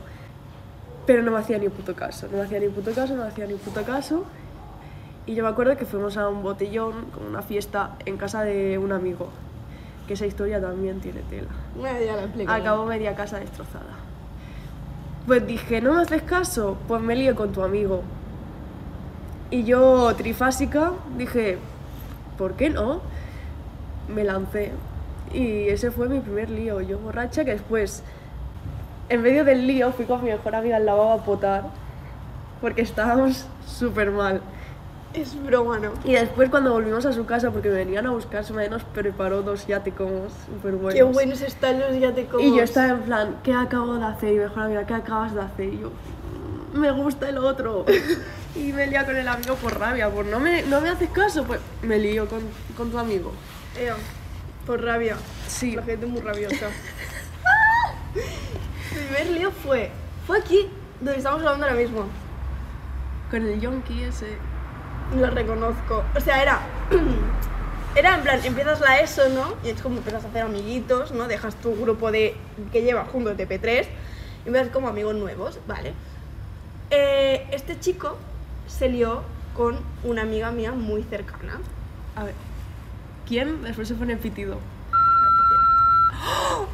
Pero 1.05 1.23
no 1.23 1.31
me 1.31 1.39
hacía 1.39 1.57
ni 1.57 1.67
puto 1.67 1.93
caso, 1.93 2.29
no 2.31 2.37
me 2.37 2.43
hacía 2.43 2.59
ni 2.61 2.69
puto 2.69 2.93
caso, 2.93 3.15
no 3.15 3.23
me 3.23 3.27
hacía 3.27 3.45
ni 3.47 3.55
puto 3.55 3.83
caso. 3.83 4.23
Y 5.25 5.35
yo 5.35 5.43
me 5.43 5.49
acuerdo 5.49 5.75
que 5.75 5.83
fuimos 5.83 6.15
a 6.15 6.29
un 6.29 6.41
botellón, 6.41 7.07
con 7.13 7.25
una 7.25 7.41
fiesta 7.41 7.97
en 8.05 8.15
casa 8.15 8.43
de 8.43 8.77
un 8.77 8.93
amigo. 8.93 9.27
Que 10.07 10.13
esa 10.13 10.25
historia 10.25 10.61
también 10.61 11.01
tiene 11.01 11.19
tela. 11.29 11.49
Ya 11.83 12.15
la 12.15 12.23
explico. 12.23 12.49
Acabó 12.49 12.85
media 12.85 13.13
casa 13.13 13.39
destrozada. 13.39 13.91
Pues 15.25 15.45
dije, 15.45 15.81
¿no 15.81 15.95
me 15.95 16.01
haces 16.03 16.21
caso? 16.21 16.77
Pues 16.87 17.01
me 17.01 17.13
lío 17.13 17.35
con 17.35 17.51
tu 17.51 17.61
amigo. 17.61 18.03
Y 19.49 19.63
yo, 19.63 20.13
trifásica, 20.15 20.91
dije, 21.17 21.57
¿por 22.37 22.53
qué 22.53 22.69
no? 22.69 23.01
Me 24.13 24.23
lancé. 24.23 24.71
Y 25.33 25.67
ese 25.69 25.91
fue 25.91 26.09
mi 26.09 26.19
primer 26.19 26.49
lío. 26.49 26.81
Yo 26.81 26.97
borracha 26.99 27.45
que 27.45 27.51
después, 27.51 28.03
en 29.09 29.21
medio 29.21 29.45
del 29.45 29.65
lío, 29.67 29.91
fui 29.93 30.05
con 30.05 30.23
mi 30.23 30.31
mejor 30.31 30.55
amiga 30.55 30.77
al 30.77 30.85
lavabo 30.85 31.11
a 31.13 31.23
potar. 31.23 31.63
Porque 32.61 32.81
estábamos 32.81 33.45
súper 33.65 34.11
mal. 34.11 34.41
Es 35.13 35.41
broma, 35.41 35.79
¿no? 35.79 35.91
Y 36.03 36.13
después 36.13 36.49
cuando 36.49 36.73
volvimos 36.73 37.05
a 37.05 37.13
su 37.13 37.25
casa, 37.25 37.49
porque 37.51 37.69
me 37.69 37.75
venían 37.75 38.05
a 38.05 38.11
buscar, 38.11 38.43
se 38.43 38.51
me 38.53 38.67
nos 38.67 38.83
preparó 38.83 39.41
dos 39.41 39.65
yaticomos 39.65 40.33
súper 40.45 40.73
buenos. 40.73 40.93
Qué 40.95 41.03
buenos 41.03 41.41
están 41.41 41.79
los 41.79 41.97
ya 41.97 42.13
te 42.13 42.25
como. 42.25 42.43
Y 42.43 42.55
yo 42.55 42.63
estaba 42.63 42.89
en 42.89 42.99
plan, 43.01 43.35
¿qué 43.43 43.53
acabo 43.53 43.95
de 43.95 44.05
hacer? 44.05 44.33
Y 44.33 44.37
mejor 44.39 44.63
amiga, 44.63 44.85
¿qué 44.85 44.93
acabas 44.93 45.33
de 45.33 45.41
hacer? 45.41 45.73
Y 45.73 45.79
yo, 45.79 45.91
"Mm, 46.73 46.79
me 46.79 46.91
gusta 46.91 47.29
el 47.29 47.37
otro. 47.37 47.85
y 48.57 48.73
me 48.73 48.87
lía 48.87 49.05
con 49.05 49.15
el 49.15 49.27
amigo 49.27 49.55
por 49.55 49.79
rabia, 49.79 50.09
por 50.09 50.25
no 50.25 50.39
me, 50.39 50.63
no 50.63 50.81
me 50.81 50.89
haces 50.89 51.09
caso, 51.09 51.43
pues 51.43 51.59
me 51.83 51.99
lío 51.99 52.27
con, 52.27 52.41
con 52.75 52.89
tu 52.89 52.97
amigo. 52.97 53.31
Ea, 53.79 53.95
por 54.65 54.83
rabia. 54.83 55.17
Sí. 55.47 55.75
La 55.75 55.83
gente 55.83 56.05
es 56.05 56.11
muy 56.11 56.21
rabiosa. 56.21 56.69
Mi 58.15 58.99
primer 58.99 59.27
lío 59.27 59.51
fue. 59.51 59.91
Fue 60.25 60.39
aquí, 60.39 60.69
donde 60.99 61.17
estamos 61.17 61.39
hablando 61.41 61.65
ahora 61.65 61.77
mismo. 61.77 62.07
Con 63.29 63.45
el 63.45 63.59
yonki 63.61 64.03
ese. 64.03 64.37
Lo 65.15 65.29
reconozco. 65.29 66.03
O 66.15 66.19
sea, 66.19 66.41
era. 66.41 66.59
Era 67.95 68.13
en 68.13 68.21
plan, 68.21 68.39
empiezas 68.43 68.79
la 68.79 68.99
ESO, 68.99 69.29
¿no? 69.29 69.55
Y 69.63 69.69
es 69.69 69.81
como 69.81 69.97
empiezas 69.97 70.23
a 70.23 70.27
hacer 70.27 70.43
amiguitos, 70.43 71.13
¿no? 71.13 71.27
Dejas 71.27 71.55
tu 71.55 71.75
grupo 71.75 72.11
de 72.11 72.35
que 72.71 72.83
llevas 72.83 73.09
juntos 73.09 73.35
de 73.35 73.49
P3 73.49 73.87
y 74.45 74.47
empiezas 74.47 74.71
como 74.71 74.87
amigos 74.87 75.15
nuevos, 75.15 75.59
¿vale? 75.65 75.93
Eh, 76.91 77.47
este 77.51 77.79
chico 77.79 78.17
se 78.67 78.89
lió 78.89 79.23
con 79.55 79.79
una 80.03 80.21
amiga 80.21 80.51
mía 80.51 80.71
muy 80.71 81.03
cercana. 81.03 81.59
A 82.15 82.23
ver. 82.25 82.33
¿Quién? 83.27 83.63
Después 83.63 83.87
se 83.87 83.95
pone 83.95 84.15
pitido. 84.17 84.59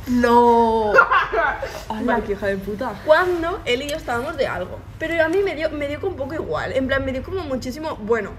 ¡No! 0.07 0.93
¡Hala, 1.89 2.21
qué 2.21 2.33
hija 2.33 2.47
de 2.47 2.57
puta! 2.57 2.93
Cuando 3.05 3.61
él 3.65 3.81
y 3.83 3.89
yo 3.89 3.95
estábamos 3.97 4.35
de 4.37 4.47
algo. 4.47 4.79
Pero 4.99 5.23
a 5.23 5.29
mí 5.29 5.39
me 5.43 5.55
dio, 5.55 5.69
me 5.69 5.87
dio 5.87 5.99
un 6.03 6.15
poco 6.15 6.33
igual. 6.33 6.73
En 6.73 6.87
plan, 6.87 7.05
me 7.05 7.11
dio 7.11 7.23
como 7.23 7.41
muchísimo. 7.43 7.95
Bueno, 7.97 8.31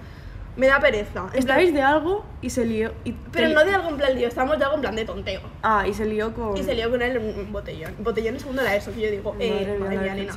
me 0.57 0.67
da 0.67 0.79
pereza. 0.81 1.21
En 1.21 1.27
plan- 1.31 1.39
Estabais 1.39 1.73
de 1.75 1.83
algo 1.83 2.25
y 2.43 2.51
se 2.51 2.65
lió. 2.65 2.93
Y 3.05 3.13
pero 3.33 3.49
no 3.49 3.65
de 3.65 3.75
algo 3.75 3.89
en 3.89 3.97
plan 3.97 4.15
lío, 4.15 4.29
estábamos 4.29 4.59
de 4.59 4.65
algo 4.65 4.77
en 4.77 4.81
plan 4.83 4.97
de 4.97 5.05
tonteo. 5.05 5.41
Ah, 5.63 5.87
y 5.89 5.95
se 5.95 6.05
lió 6.07 6.33
con. 6.35 6.57
Y 6.57 6.63
se 6.63 6.75
lió 6.75 6.91
con 6.91 7.01
él 7.03 7.17
en 7.17 7.39
un 7.41 7.53
botellón. 7.53 7.95
Botellón 7.99 8.37
es 8.37 8.43
segundo 8.43 8.63
de 8.63 8.69
la 8.69 8.77
ESO, 8.77 8.93
que 8.93 9.01
yo 9.01 9.11
digo, 9.11 9.35
eh, 9.39 9.51
Madre 9.51 9.67
mía, 9.67 9.85
madre 9.85 9.99
mía, 9.99 10.15
nena. 10.15 10.35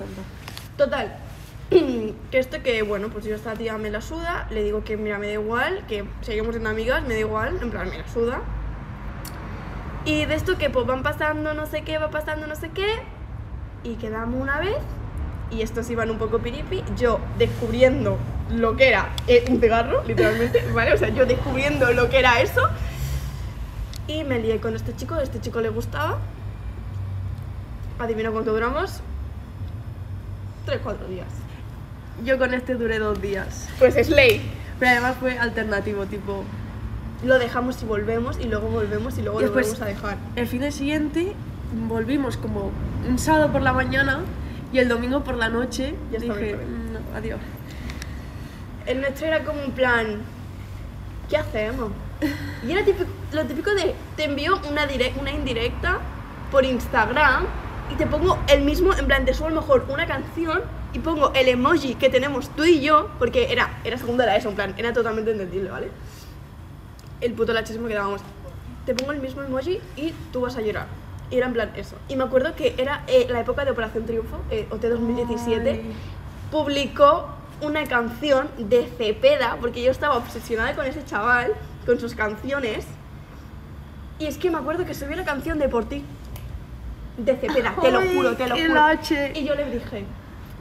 Total, 0.78 1.18
que 2.31 2.40
esto 2.40 2.62
que, 2.64 2.81
bueno, 2.81 3.10
pues 3.10 3.25
yo 3.25 3.36
esta 3.36 3.54
tía 3.54 3.78
me 3.78 3.90
la 3.90 4.02
suda, 4.02 4.48
le 4.52 4.64
digo 4.64 4.84
que 4.84 4.98
mira, 4.98 5.18
me 5.18 5.28
da 5.28 5.34
igual, 5.34 5.86
que 5.88 6.06
seguimos 6.22 6.52
siendo 6.52 6.69
amigas, 6.69 7.04
me 7.04 7.16
da 7.16 7.19
igual, 7.19 7.60
en 7.62 7.72
plan, 7.72 7.90
me 7.90 7.98
la 7.98 8.08
suda. 8.08 8.42
Y 10.06 10.25
de 10.25 10.36
esto 10.36 10.58
que 10.58 10.69
pues 10.69 10.86
van 10.86 11.04
pasando 11.04 11.54
no 11.54 11.66
sé 11.66 11.81
qué, 11.81 11.97
va 11.97 12.09
pasando 12.09 12.47
no 12.47 12.56
sé 12.56 12.69
qué, 12.69 12.88
y 13.83 13.95
quedamos 13.95 14.42
una 14.42 14.59
vez, 14.59 14.78
y 15.52 15.62
estos 15.62 15.90
iban 15.90 16.09
un 16.09 16.18
poco 16.18 16.40
piripi, 16.40 16.83
yo 16.95 17.19
descubriendo 17.38 18.18
lo 18.50 18.78
que 18.78 18.88
era 18.88 19.09
eh, 19.28 19.44
un 19.50 19.59
cigarro, 19.59 20.04
literalmente, 20.06 20.64
¿vale? 20.74 20.94
O 20.94 20.97
sea, 20.97 21.09
yo 21.09 21.26
descubriendo 21.26 21.92
lo 21.92 22.09
que 22.09 22.19
era 22.19 22.42
eso, 22.42 22.62
y 24.07 24.24
me 24.24 24.40
lié 24.40 24.62
con 24.62 24.74
este 24.76 24.95
chico, 24.95 25.16
a 25.16 25.24
este 25.24 25.42
chico 25.42 25.59
le 25.59 25.69
gustaba. 25.69 26.18
Adivina 28.00 28.31
cuánto 28.31 28.54
duramos. 28.54 29.02
Tres, 30.66 30.80
cuatro 30.81 31.07
días. 31.07 31.28
Yo 32.24 32.38
con 32.38 32.54
este 32.54 32.76
duré 32.76 33.00
dos 33.00 33.21
días. 33.21 33.68
Pues 33.80 33.95
es 33.95 34.09
ley. 34.09 34.42
Pero 34.80 34.92
además 34.92 35.16
fue 35.19 35.38
alternativo, 35.38 36.06
tipo. 36.06 36.44
Lo 37.24 37.40
dejamos 37.40 37.81
y 37.81 37.86
volvemos, 37.86 38.38
y 38.40 38.45
luego 38.47 38.68
volvemos 38.68 39.18
y 39.18 39.21
luego 39.24 39.42
Y 39.42 39.45
lo 39.45 39.52
volvemos 39.52 39.81
a 39.81 39.86
dejar. 39.86 40.18
El 40.36 40.47
fin 40.47 40.62
de 40.62 40.71
siguiente 40.71 41.33
volvimos 41.88 42.38
como 42.38 42.71
un 43.07 43.18
sábado 43.19 43.52
por 43.52 43.62
la 43.62 43.74
mañana 43.74 44.19
y 44.71 44.78
el 44.80 44.88
domingo 44.88 45.24
por 45.24 45.36
la 45.36 45.50
noche 45.50 45.95
Ya 46.12 46.19
dije, 46.19 46.33
bien, 46.56 46.90
"Mm, 46.90 46.94
no, 46.94 47.00
adiós. 47.18 47.40
El 48.86 49.02
nuestro 49.02 49.28
era 49.28 49.44
como 49.44 49.62
un 49.64 49.71
plan. 49.71 50.21
¿Qué 51.30 51.38
hacemos? 51.38 51.92
Y 52.68 52.71
era 52.71 52.83
típico- 52.86 53.09
lo 53.33 53.44
típico 53.45 53.71
de 53.74 53.94
te 54.16 54.24
envío 54.26 54.59
una, 54.69 54.88
direc- 54.88 55.19
una 55.19 55.31
indirecta 55.31 56.00
por 56.52 56.64
Instagram 56.66 57.44
y 57.92 57.95
te 57.95 58.07
pongo 58.07 58.38
el 58.47 58.62
mismo, 58.62 58.94
en 58.94 59.06
plan, 59.07 59.26
te 59.26 59.33
subo 59.33 59.47
a 59.47 59.50
lo 59.52 59.62
mejor 59.62 59.86
una 59.90 60.06
canción 60.07 60.62
y 60.94 61.00
pongo 61.00 61.34
el 61.34 61.48
emoji 61.50 61.96
que 61.96 62.10
tenemos 62.10 62.50
tú 62.50 62.64
y 62.64 62.82
yo, 62.82 63.10
porque 63.20 63.52
era, 63.52 63.80
era 63.84 63.98
segunda 63.98 64.26
la 64.26 64.36
ESO, 64.36 64.50
en 64.50 64.56
plan, 64.56 64.76
era 64.78 64.94
totalmente 64.94 65.32
entendible, 65.32 65.70
¿vale? 65.70 65.90
El 67.22 67.34
puto 67.34 67.54
lachismo 67.54 67.88
que 67.88 67.94
dábamos. 67.94 68.22
Te 68.86 68.94
pongo 68.96 69.12
el 69.12 69.20
mismo 69.20 69.42
emoji 69.42 69.82
y 69.96 70.14
tú 70.32 70.42
vas 70.42 70.56
a 70.56 70.62
llorar. 70.62 70.88
Y 71.30 71.38
era 71.38 71.48
en 71.48 71.54
plan 71.54 71.72
eso. 71.76 71.98
Y 72.08 72.16
me 72.16 72.24
acuerdo 72.24 72.56
que 72.56 72.74
era 72.78 73.04
eh, 73.08 73.28
la 73.30 73.42
época 73.42 73.66
de 73.66 73.72
Operación 73.72 74.06
Triunfo, 74.06 74.38
eh, 74.50 74.66
OT 74.70 74.82
2017 74.84 75.70
Ay. 75.70 75.94
publicó 76.52 77.28
una 77.62 77.86
canción 77.86 78.50
de 78.58 78.88
Cepeda, 78.98 79.58
porque 79.60 79.84
yo 79.84 79.92
estaba 79.92 80.16
obsesionada 80.16 80.76
con 80.76 80.86
ese 80.86 81.04
chaval, 81.04 81.54
con 81.86 82.00
sus 82.00 82.16
canciones. 82.16 82.86
Y 84.20 84.26
es 84.26 84.38
que 84.38 84.50
me 84.50 84.58
acuerdo 84.58 84.86
que 84.86 84.94
subió 84.94 85.16
la 85.18 85.26
canción 85.26 85.60
de 85.60 85.68
Por 85.68 85.86
ti. 85.86 86.04
De 87.18 87.36
Cepeda, 87.36 87.76
te 87.82 87.92
lo 87.92 88.02
juro, 88.02 88.36
te 88.38 88.48
lo 88.48 88.56
juro. 88.56 88.82
Y 89.34 89.44
yo 89.44 89.56
le 89.56 89.66
dije, 89.72 90.06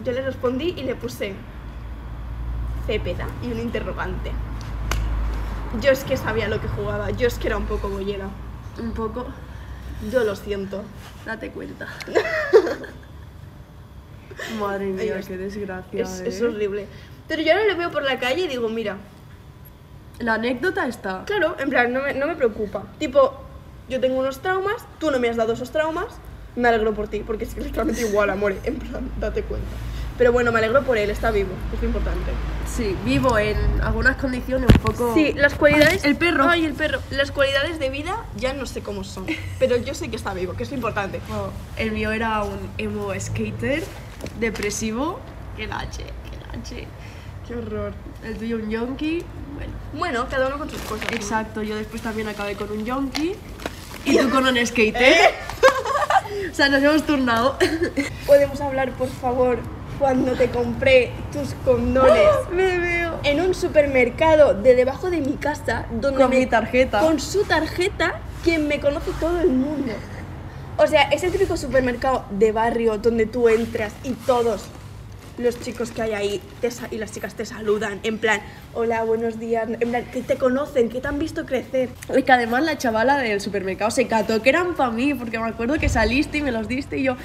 Yo 0.05 0.13
le 0.13 0.23
respondí 0.23 0.75
y 0.77 0.83
le 0.83 0.95
puse 0.95 1.35
Cepeda 2.87 3.27
y 3.43 3.53
un 3.53 3.61
interrogante. 3.61 4.33
Yo 5.81 5.91
es 5.91 6.05
que 6.05 6.17
sabía 6.17 6.49
lo 6.49 6.61
que 6.61 6.69
jugaba, 6.69 7.11
yo 7.11 7.27
es 7.27 7.39
que 7.39 7.49
era 7.49 7.57
un 7.57 7.67
poco 7.67 7.89
bollera. 7.89 8.29
Un 8.79 8.93
poco. 8.93 9.27
Yo 10.13 10.23
lo 10.25 10.37
siento. 10.37 10.83
Date 11.25 11.51
cuenta. 11.51 11.89
Madre 14.61 14.87
mía, 14.87 15.21
qué 15.27 15.37
desgracia. 15.37 16.03
Es, 16.03 16.21
¿eh? 16.21 16.29
es 16.29 16.43
horrible. 16.43 16.87
Pero 17.27 17.43
yo 17.43 17.53
ahora 17.53 17.65
le 17.65 17.75
veo 17.75 17.91
por 17.91 18.03
la 18.03 18.19
calle 18.19 18.43
y 18.43 18.49
digo, 18.49 18.69
mira, 18.69 18.99
La 20.19 20.35
anécdota 20.35 20.87
está. 20.87 21.25
claro, 21.25 21.57
en 21.59 21.71
plan, 21.71 21.93
no 21.93 22.03
me, 22.03 22.15
no 22.15 22.27
me 22.27 22.37
preocupa. 22.37 22.85
Tipo, 22.99 23.35
yo 23.89 23.99
tengo 24.01 24.21
unos 24.21 24.41
traumas, 24.41 24.87
tú 25.01 25.11
no 25.11 25.19
me 25.19 25.29
has 25.29 25.37
dado 25.37 25.55
esos 25.55 25.73
traumas, 25.73 26.21
me 26.57 26.69
alegro 26.69 26.95
por 26.95 27.09
ti, 27.09 27.21
porque 27.21 27.45
es 27.45 27.55
que 27.55 27.61
literalmente 27.61 28.03
igual, 28.03 28.31
amor, 28.31 28.55
en 28.65 28.77
plan, 28.77 29.11
date 29.19 29.43
cuenta. 29.43 29.69
Pero 30.19 30.33
bueno, 30.33 30.51
me 30.51 30.59
alegro 30.59 30.83
por 30.83 30.97
él, 30.97 31.11
está 31.11 31.31
vivo, 31.31 31.51
es 31.75 31.81
lo 31.81 31.89
importante. 31.89 32.33
Sí, 32.67 32.97
vivo 33.05 33.39
en 33.39 33.57
algunas 33.83 34.17
condiciones 34.17 34.71
un 34.75 34.83
poco. 34.83 35.13
Sí, 35.15 35.35
las 35.35 35.55
cualidades... 35.55 36.03
Ay, 36.05 36.11
el 36.11 36.17
perro. 36.17 36.49
Ay, 36.49 36.65
el 36.65 36.73
perro. 36.73 37.01
Las 37.11 37.31
cualidades 37.31 37.79
de 37.79 37.91
vida 37.91 38.25
ya 38.37 38.55
no 38.55 38.65
sé 38.65 38.81
cómo 38.81 39.05
son, 39.05 39.27
pero 39.59 39.77
yo 39.77 39.95
sé 39.95 40.09
que 40.09 40.17
está 40.17 40.33
vivo, 40.33 40.55
que 40.55 40.63
es 40.63 40.71
lo 40.71 40.77
importante. 40.77 41.21
Bueno, 41.29 41.51
el 41.77 41.93
mío 41.93 42.13
era 42.13 42.43
un 42.43 42.59
emo 42.79 43.13
skater 43.19 43.85
depresivo. 44.41 45.21
Que 45.57 45.67
lache, 45.67 46.05
que 46.05 46.57
lache. 46.57 46.87
Qué 47.47 47.55
horror. 47.55 47.93
El 48.25 48.37
tuyo 48.37 48.57
un 48.57 48.71
yonki. 48.71 49.23
Bueno, 49.55 49.73
Bueno, 49.95 50.27
cada 50.29 50.49
uno 50.49 50.59
con 50.59 50.69
sus 50.69 50.81
cosas. 50.83 51.11
¿no? 51.11 51.17
exacto. 51.17 51.63
Yo 51.63 51.77
después 51.77 52.03
también 52.03 52.29
acabé 52.29 52.57
con 52.57 52.71
un 52.71 52.85
yonki. 52.85 53.35
Y 54.07 54.17
tú 54.19 54.31
con 54.31 54.47
un 54.47 54.67
skater. 54.67 55.03
¿Eh? 55.03 55.31
o 56.51 56.55
sea, 56.55 56.69
nos 56.69 56.83
hemos 56.83 57.05
turnado. 57.05 57.59
¿Podemos 58.27 58.61
hablar, 58.61 58.93
por 58.93 59.09
favor, 59.09 59.59
cuando 59.99 60.33
te 60.33 60.49
compré 60.51 61.13
tus 61.33 61.55
condones? 61.65 62.23
Me 62.53 62.79
veo. 62.79 63.21
en 63.25 63.41
un 63.41 63.55
supermercado 63.55 64.55
de 64.55 64.75
debajo 64.75 65.11
de 65.11 65.21
mi 65.21 65.35
casa 65.35 65.87
donde 65.91 66.21
Con 66.21 66.31
me- 66.31 66.39
mi 66.39 66.47
tarjeta. 66.47 67.01
con 67.01 67.19
su 67.21 67.45
tarjeta 67.45 68.21
quien 68.45 68.69
me 68.69 68.79
conoce 68.79 69.11
todo 69.19 69.41
el 69.41 69.49
mundo 69.49 69.93
o 70.77 70.87
sea 70.87 71.03
es 71.11 71.25
el 71.25 71.33
típico 71.33 71.57
supermercado 71.57 72.25
de 72.31 72.53
barrio 72.53 72.99
donde 72.99 73.27
tú 73.27 73.49
entras 73.49 73.93
y 74.05 74.13
todos 74.13 74.67
los 75.39 75.61
chicos 75.61 75.91
que 75.91 76.03
hay 76.03 76.13
ahí 76.13 76.41
te 76.61 76.71
y 76.91 76.99
las 76.99 77.13
chicas 77.13 77.35
te 77.35 77.45
saludan 77.45 78.01
en 78.05 78.19
plan 78.19 78.41
hola 78.75 79.05
buenos 79.05 79.39
días 79.39 79.69
en 79.69 79.91
plan 79.91 80.05
que 80.11 80.23
te 80.23 80.37
conocen 80.37 80.89
que 80.89 81.01
te 81.01 81.09
han 81.09 81.19
visto 81.19 81.45
crecer 81.45 81.91
Y 82.17 82.23
que 82.23 82.33
además 82.33 82.65
la 82.65 82.79
chavala 82.79 83.19
del 83.19 83.41
supermercado 83.41 83.91
se 83.91 84.07
cató 84.07 84.41
que 84.43 84.49
eran 84.49 84.75
para 84.75 84.91
mí, 84.91 85.13
porque 85.15 85.39
me 85.39 85.47
acuerdo 85.49 85.79
que 85.79 85.89
saliste 85.89 86.39
y 86.39 86.43
me 86.43 86.53
los 86.53 86.69
diste 86.69 86.99
y 86.99 87.03
yo, 87.05 87.17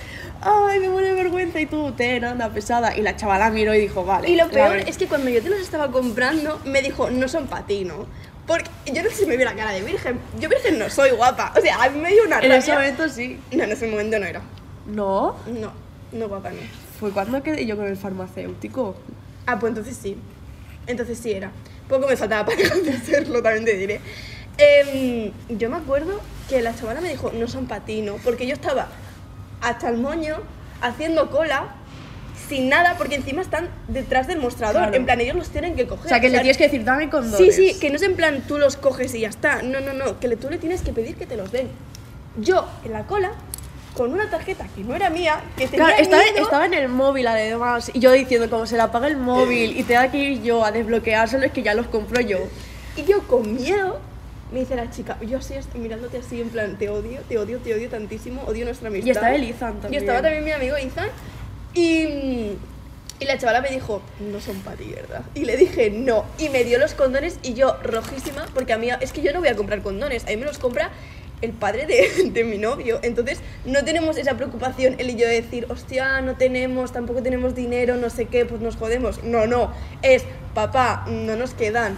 ay, 0.41 0.79
me 0.79 0.89
muere 0.89 1.13
vergüenza 1.13 1.59
y 1.59 1.65
tú, 1.65 1.91
te 1.93 2.17
anda 2.25 2.49
pesada. 2.49 2.97
Y 2.97 3.01
la 3.01 3.15
chavala 3.15 3.49
miró 3.49 3.73
y 3.73 3.79
dijo, 3.81 4.03
vale. 4.03 4.29
y 4.29 4.35
lo 4.35 4.49
peor 4.49 4.77
es 4.77 4.97
que 4.97 5.07
cuando 5.07 5.29
yo 5.29 5.41
te 5.41 5.49
los 5.49 5.59
estaba 5.59 5.91
comprando 5.91 6.59
me 6.65 6.81
dijo 6.81 7.09
no 7.09 7.27
son 7.27 7.47
para 7.47 7.65
ti 7.65 7.83
no 7.85 8.05
porque 8.47 8.69
yo 8.87 9.03
no 9.03 9.09
sé 9.09 9.17
si 9.17 9.25
me 9.25 9.37
vio 9.37 9.45
la 9.45 9.55
cara 9.55 9.71
de 9.71 9.81
virgen 9.81 10.19
yo 10.39 10.49
virgen 10.49 10.79
no 10.79 10.89
soy 10.89 11.11
guapa 11.11 11.53
o 11.57 11.61
sea 11.61 11.83
a 11.83 11.89
mí 11.89 11.99
me 11.99 12.09
dio 12.09 12.23
una 12.25 12.39
En 12.39 12.51
ese 12.51 12.71
rabia. 12.71 12.91
momento 12.91 13.09
sí. 13.13 13.39
no 13.51 13.63
en 13.63 13.71
ese 13.71 13.87
momento 13.87 14.19
no 14.19 14.25
era 14.25 14.41
No, 14.87 15.35
no 15.47 15.71
no 16.11 16.27
guapa 16.27 16.49
no 16.49 16.57
fue 17.01 17.09
cuando 17.11 17.41
quedé 17.41 17.65
yo 17.65 17.75
con 17.75 17.87
el 17.87 17.97
farmacéutico. 17.97 18.95
Ah, 19.47 19.59
pues 19.59 19.71
entonces 19.71 19.97
sí. 20.01 20.15
Entonces 20.85 21.17
sí 21.17 21.31
era. 21.31 21.51
Poco 21.89 22.07
me 22.07 22.15
faltaba 22.15 22.45
para 22.45 22.69
convencerlo, 22.69 23.41
también 23.41 23.65
te 23.65 23.75
diré. 23.75 23.99
Em, 24.57 25.31
yo 25.57 25.69
me 25.71 25.77
acuerdo 25.77 26.21
que 26.47 26.61
la 26.61 26.75
chavala 26.75 27.01
me 27.01 27.09
dijo, 27.09 27.31
no 27.33 27.47
son 27.47 27.65
para 27.65 27.83
ti, 27.83 28.01
¿no? 28.01 28.17
Porque 28.17 28.45
yo 28.45 28.53
estaba 28.53 28.87
hasta 29.61 29.89
el 29.89 29.97
moño 29.97 30.37
haciendo 30.81 31.31
cola 31.31 31.75
sin 32.47 32.69
nada, 32.69 32.95
porque 32.97 33.15
encima 33.15 33.41
están 33.41 33.69
detrás 33.87 34.27
del 34.27 34.37
mostrador. 34.39 34.81
Claro. 34.83 34.95
En 34.95 35.05
plan, 35.05 35.19
ellos 35.21 35.35
los 35.35 35.49
tienen 35.49 35.75
que 35.75 35.87
coger. 35.87 36.05
O 36.05 36.09
sea, 36.09 36.19
que 36.19 36.29
le 36.29 36.37
tienes 36.39 36.57
que 36.57 36.65
decir, 36.65 36.83
dame 36.83 37.05
Sí, 37.05 37.09
condones. 37.09 37.55
sí, 37.55 37.77
que 37.79 37.89
no 37.89 37.95
es 37.95 38.03
en 38.03 38.15
plan 38.15 38.43
tú 38.47 38.59
los 38.59 38.77
coges 38.77 39.15
y 39.15 39.21
ya 39.21 39.29
está. 39.29 39.63
No, 39.63 39.79
no, 39.79 39.93
no, 39.93 40.19
que 40.19 40.27
le- 40.27 40.35
tú 40.35 40.49
le 40.51 40.57
tienes 40.59 40.81
que 40.83 40.93
pedir 40.93 41.15
que 41.15 41.25
te 41.25 41.35
los 41.35 41.51
den. 41.51 41.67
Yo, 42.37 42.67
en 42.85 42.91
la 42.93 43.07
cola, 43.07 43.31
con 43.95 44.13
una 44.13 44.29
tarjeta 44.29 44.65
que 44.75 44.83
no 44.83 44.95
era 44.95 45.09
mía, 45.09 45.41
que 45.57 45.67
tenía 45.67 45.85
Claro, 45.87 46.01
estaba, 46.01 46.23
miedo- 46.23 46.43
estaba 46.43 46.65
en 46.65 46.73
el 46.73 46.87
móvil 46.89 47.27
además 47.27 47.91
y 47.93 47.99
yo 47.99 48.11
diciendo 48.11 48.49
como 48.49 48.65
se 48.65 48.75
le 48.77 48.81
apaga 48.83 49.07
el 49.07 49.17
móvil 49.17 49.77
y 49.77 49.83
tenga 49.83 50.09
que 50.09 50.17
ir 50.17 50.41
yo 50.41 50.63
a 50.65 50.71
desbloqueárselo 50.71 51.45
es 51.45 51.51
que 51.51 51.61
ya 51.63 51.73
los 51.73 51.87
compro 51.87 52.21
yo. 52.21 52.39
Y 52.95 53.03
yo 53.03 53.25
con 53.27 53.53
miedo 53.55 53.99
me 54.51 54.59
dice 54.59 54.75
la 54.75 54.89
chica, 54.91 55.17
yo 55.21 55.37
así 55.37 55.53
estoy 55.53 55.79
mirándote 55.81 56.17
así 56.17 56.41
en 56.41 56.49
plan, 56.49 56.77
te 56.77 56.89
odio, 56.89 57.21
te 57.29 57.37
odio, 57.37 57.57
te 57.59 57.73
odio 57.73 57.89
tantísimo, 57.89 58.43
odio 58.43 58.65
nuestra 58.65 58.89
amistad. 58.89 59.07
Y 59.07 59.11
estaba 59.11 59.35
el 59.35 59.43
Ethan 59.45 59.75
Y 59.77 59.81
también. 59.81 60.03
estaba 60.03 60.21
también 60.21 60.43
mi 60.43 60.51
amigo 60.51 60.75
Ethan. 60.75 61.07
Y, 61.73 62.03
y 63.19 63.25
la 63.25 63.37
chavala 63.37 63.61
me 63.61 63.69
dijo, 63.69 64.01
no 64.19 64.41
son 64.41 64.57
para 64.61 64.75
ti, 64.77 64.85
¿verdad? 64.93 65.21
Y 65.35 65.45
le 65.45 65.55
dije, 65.55 65.89
no. 65.89 66.25
Y 66.37 66.49
me 66.49 66.63
dio 66.65 66.79
los 66.79 66.93
condones 66.95 67.39
y 67.43 67.53
yo 67.53 67.77
rojísima, 67.83 68.45
porque 68.53 68.73
a 68.73 68.77
mí, 68.77 68.89
es 68.99 69.13
que 69.13 69.21
yo 69.21 69.31
no 69.31 69.39
voy 69.39 69.49
a 69.49 69.55
comprar 69.55 69.81
condones, 69.81 70.23
a 70.25 70.27
mí 70.27 70.37
me 70.37 70.45
los 70.45 70.57
compra 70.57 70.89
el 71.41 71.51
padre 71.51 71.85
de, 71.85 72.29
de 72.33 72.43
mi 72.43 72.57
novio. 72.57 72.99
Entonces 73.01 73.39
no 73.65 73.83
tenemos 73.83 74.17
esa 74.17 74.35
preocupación, 74.35 74.95
él 74.99 75.09
y 75.09 75.15
yo, 75.15 75.27
de 75.27 75.41
decir, 75.41 75.65
hostia, 75.69 76.21
no 76.21 76.35
tenemos, 76.37 76.91
tampoco 76.91 77.21
tenemos 77.23 77.55
dinero, 77.55 77.95
no 77.97 78.09
sé 78.09 78.25
qué, 78.25 78.45
pues 78.45 78.61
nos 78.61 78.75
jodemos. 78.75 79.23
No, 79.23 79.47
no, 79.47 79.71
es, 80.01 80.23
papá, 80.53 81.05
no 81.07 81.35
nos 81.35 81.53
quedan. 81.53 81.95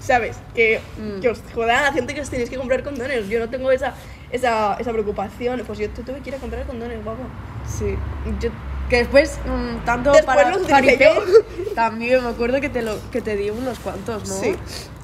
¿Sabes? 0.00 0.36
Que, 0.54 0.80
Mm. 0.98 1.20
que 1.20 1.28
os 1.30 1.40
jodan 1.54 1.86
haciendo 1.86 2.12
que 2.12 2.20
os 2.20 2.28
tenéis 2.28 2.50
que 2.50 2.56
comprar 2.56 2.82
condones. 2.82 3.26
Yo 3.28 3.38
no 3.38 3.48
tengo 3.48 3.70
esa, 3.72 3.94
esa, 4.30 4.76
esa 4.78 4.92
preocupación. 4.92 5.62
Pues 5.66 5.78
yo 5.78 5.88
tuve 5.88 6.20
que 6.20 6.28
ir 6.28 6.34
a 6.34 6.38
comprar 6.38 6.66
condones, 6.66 7.02
guapo. 7.02 7.22
Sí. 7.66 7.96
Yo 8.38 8.50
Que 8.90 8.98
después, 8.98 9.38
mm, 9.46 9.82
tanto 9.86 10.12
Después 10.12 10.36
para 10.36 10.52
yo. 10.52 11.24
también 11.74 12.22
me 12.22 12.28
acuerdo 12.28 12.60
que 12.60 12.68
te, 12.68 12.82
lo, 12.82 12.98
que 13.10 13.22
te 13.22 13.34
di 13.34 13.48
unos 13.48 13.78
cuantos, 13.78 14.28
¿no? 14.28 14.34
Sí. 14.34 14.54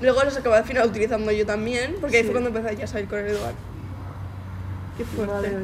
Luego 0.03 0.23
los 0.23 0.37
acabé 0.37 0.57
al 0.57 0.65
final 0.65 0.87
utilizando 0.87 1.33
yo 1.33 1.47
también, 1.47 1.97
porque 1.99 2.19
ahí 2.19 2.23
Sí. 2.23 2.27
fue 2.31 2.41
cuando 2.43 2.51
empecé 2.59 2.77
ya 2.77 2.85
a 2.85 2.89
salir 2.89 3.09
con 3.09 3.21
el 3.21 3.29
Eduard. 3.29 3.55
Qué 5.01 5.07
fuerte. 5.07 5.57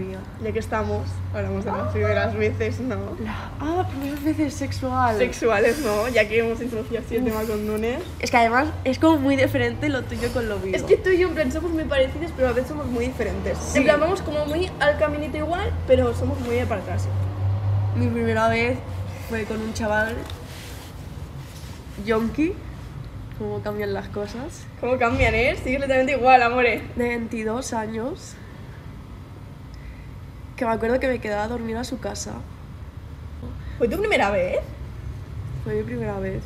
Ya 0.43 0.50
que 0.52 0.59
estamos, 0.59 1.02
hablamos 1.35 1.62
de 1.62 1.71
las 1.71 1.93
primeras 1.93 2.35
veces, 2.35 2.81
¿no? 2.81 2.97
La- 3.23 3.50
Ah, 3.61 3.87
primeras 3.90 4.25
veces 4.25 4.55
sexual. 4.55 5.19
Sexuales, 5.19 5.81
¿no? 5.81 6.09
Ya 6.09 6.26
que 6.26 6.38
hemos 6.38 6.59
introducido 6.62 7.02
así 7.05 7.16
el 7.16 7.25
tema 7.25 7.43
condones. 7.43 8.00
Es 8.19 8.31
que 8.31 8.37
además 8.38 8.69
es 8.85 8.99
como 8.99 9.19
muy 9.19 9.37
diferente 9.37 9.90
lo 9.90 10.02
tuyo 10.05 10.33
con 10.33 10.49
lo 10.49 10.59
mío. 10.59 10.75
Es 10.75 10.85
que 10.85 10.97
tú 10.97 11.11
y 11.11 11.19
yo, 11.19 11.28
en 11.28 11.35
plan, 11.35 11.52
somos 11.52 11.71
muy 11.71 11.85
parecidos, 11.85 12.33
pero 12.35 12.49
a 12.49 12.52
veces 12.52 12.69
somos 12.71 12.87
muy 12.87 13.09
diferentes. 13.09 13.59
Sí. 13.59 13.76
En 13.78 13.85
plan, 13.85 14.00
vamos 14.00 14.23
como 14.23 14.47
muy 14.47 14.71
al 14.81 14.97
caminito 14.99 15.37
igual, 15.37 15.71
pero 15.87 16.14
somos 16.14 16.40
muy 16.40 16.55
de 16.57 16.64
para 16.64 16.81
atrás. 16.81 17.07
Mi 17.95 18.07
primera 18.07 18.49
vez 18.49 18.78
fue 19.28 19.45
con 19.45 19.61
un 19.61 19.75
chaval 19.75 20.14
yonki, 22.07 22.55
cómo 23.38 23.61
cambian 23.61 23.93
las 23.93 24.09
cosas, 24.09 24.64
¿Cómo 24.81 24.97
cambian, 24.99 25.35
eh? 25.35 25.57
Sigue 25.57 25.76
completamente 25.76 26.12
igual, 26.12 26.43
amore. 26.43 26.83
de 26.97 27.09
22 27.09 27.73
años, 27.75 28.35
que 30.56 30.64
me 30.64 30.70
acuerdo 30.72 30.98
que 31.00 31.08
me 31.08 31.18
quedaba 31.18 31.44
a 31.44 31.48
dormir 31.48 31.76
a 31.76 31.84
su 31.84 31.98
casa. 31.98 32.32
¿Fue 33.78 33.88
tu 33.88 33.98
primera 33.98 34.30
vez? 34.30 34.58
Fue 35.64 35.75
mi 35.75 35.82
primera 35.82 36.18
vez. 36.18 36.42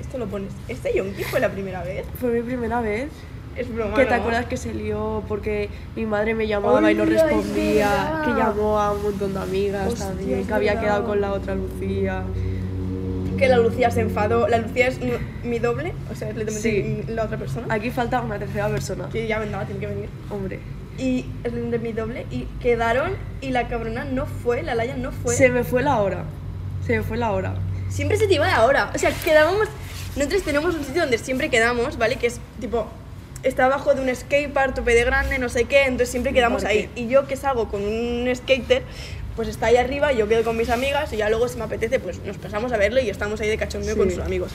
Esto 0.00 0.18
lo 0.18 0.26
pones. 0.26 0.50
¿Este 0.68 0.94
yonki 0.96 1.22
fue 1.24 1.40
la 1.40 1.50
primera 1.50 1.82
vez? 1.82 2.06
Fue 2.18 2.30
mi 2.30 2.42
primera 2.42 2.80
vez. 2.80 3.08
Es 3.56 3.72
broma, 3.72 3.94
Que 3.94 4.04
te 4.04 4.10
¿no? 4.10 4.16
acuerdas 4.16 4.46
que 4.46 4.56
se 4.56 4.74
lió 4.74 5.22
porque 5.28 5.68
mi 5.94 6.06
madre 6.06 6.34
me 6.34 6.46
llamaba 6.48 6.90
y 6.90 6.94
no 6.96 7.04
respondía, 7.04 8.22
que 8.24 8.30
llamó 8.32 8.80
a 8.80 8.92
un 8.92 9.02
montón 9.02 9.32
de 9.32 9.40
amigas 9.40 9.86
Hostia, 9.92 10.06
también, 10.08 10.44
que 10.46 10.54
había 10.54 10.80
quedado 10.80 11.04
con 11.04 11.20
la 11.20 11.32
otra 11.32 11.54
Lucía. 11.54 12.24
Que 13.38 13.48
la 13.48 13.58
Lucía 13.58 13.90
se 13.92 14.00
enfadó. 14.00 14.48
La 14.48 14.58
Lucía 14.58 14.88
es 14.88 14.98
mi- 15.44 15.58
doble, 15.60 15.92
o 16.10 16.16
sea, 16.16 16.30
es 16.30 16.54
Sí. 16.54 17.04
la 17.08 17.24
otra 17.24 17.36
persona. 17.36 17.66
Aquí 17.72 17.90
falta 17.90 18.20
una 18.22 18.38
tercera 18.38 18.68
persona. 18.68 19.08
Que 19.10 19.26
ya 19.28 19.38
vendrá, 19.38 19.64
tiene 19.64 19.80
que 19.80 19.86
venir. 19.86 20.08
Hombre, 20.30 20.58
Y 20.98 21.26
de 21.42 21.78
mi 21.78 21.92
doble. 21.92 22.26
Y 22.30 22.46
quedaron 22.60 23.12
y 23.40 23.50
la 23.50 23.68
cabrona 23.68 24.04
no 24.04 24.26
fue, 24.26 24.62
la 24.62 24.74
Laia 24.74 24.96
no 24.96 25.12
fue. 25.12 25.34
se 25.34 25.48
me 25.50 25.64
fue 25.64 25.82
la 25.82 25.98
hora. 26.00 26.24
Se 26.86 26.96
me 26.98 27.02
fue 27.02 27.16
la 27.16 27.32
hora. 27.32 27.54
Siempre 27.88 28.16
se 28.16 28.26
te 28.26 28.34
iba 28.34 28.46
la 28.46 28.64
hora. 28.64 28.90
O 28.94 28.98
sea, 28.98 29.10
quedábamos. 29.24 29.68
Nosotros 30.16 30.42
tenemos 30.42 30.74
un 30.74 30.84
sitio 30.84 31.02
donde 31.02 31.18
siempre 31.18 31.50
quedamos, 31.50 31.98
¿vale? 31.98 32.16
Que 32.16 32.28
es 32.28 32.40
tipo. 32.60 32.86
Está 33.42 33.66
abajo 33.66 33.94
de 33.94 34.00
un 34.00 34.14
skatepark, 34.14 34.74
tope 34.74 34.94
de 34.94 35.04
grande, 35.04 35.38
no 35.38 35.50
sé 35.50 35.64
qué, 35.64 35.82
entonces 35.82 36.08
siempre 36.08 36.32
quedamos 36.32 36.64
ahí. 36.64 36.88
Y 36.94 37.08
yo 37.08 37.26
que 37.26 37.36
salgo 37.36 37.68
con 37.68 37.82
un 37.82 38.30
skater, 38.34 38.82
pues 39.36 39.48
está 39.48 39.66
ahí 39.66 39.76
arriba, 39.76 40.12
yo 40.12 40.26
quedo 40.28 40.44
con 40.44 40.56
mis 40.56 40.70
amigas 40.70 41.12
y 41.12 41.18
ya 41.18 41.28
luego 41.28 41.46
si 41.48 41.58
me 41.58 41.64
apetece, 41.64 41.98
pues 42.00 42.20
nos 42.24 42.38
pasamos 42.38 42.72
a 42.72 42.78
verlo 42.78 43.00
y 43.00 43.10
estamos 43.10 43.38
ahí 43.42 43.48
de 43.50 43.58
cachondeo 43.58 43.92
Sí. 43.94 43.98
con 44.00 44.10
sus 44.10 44.20
amigos. 44.20 44.50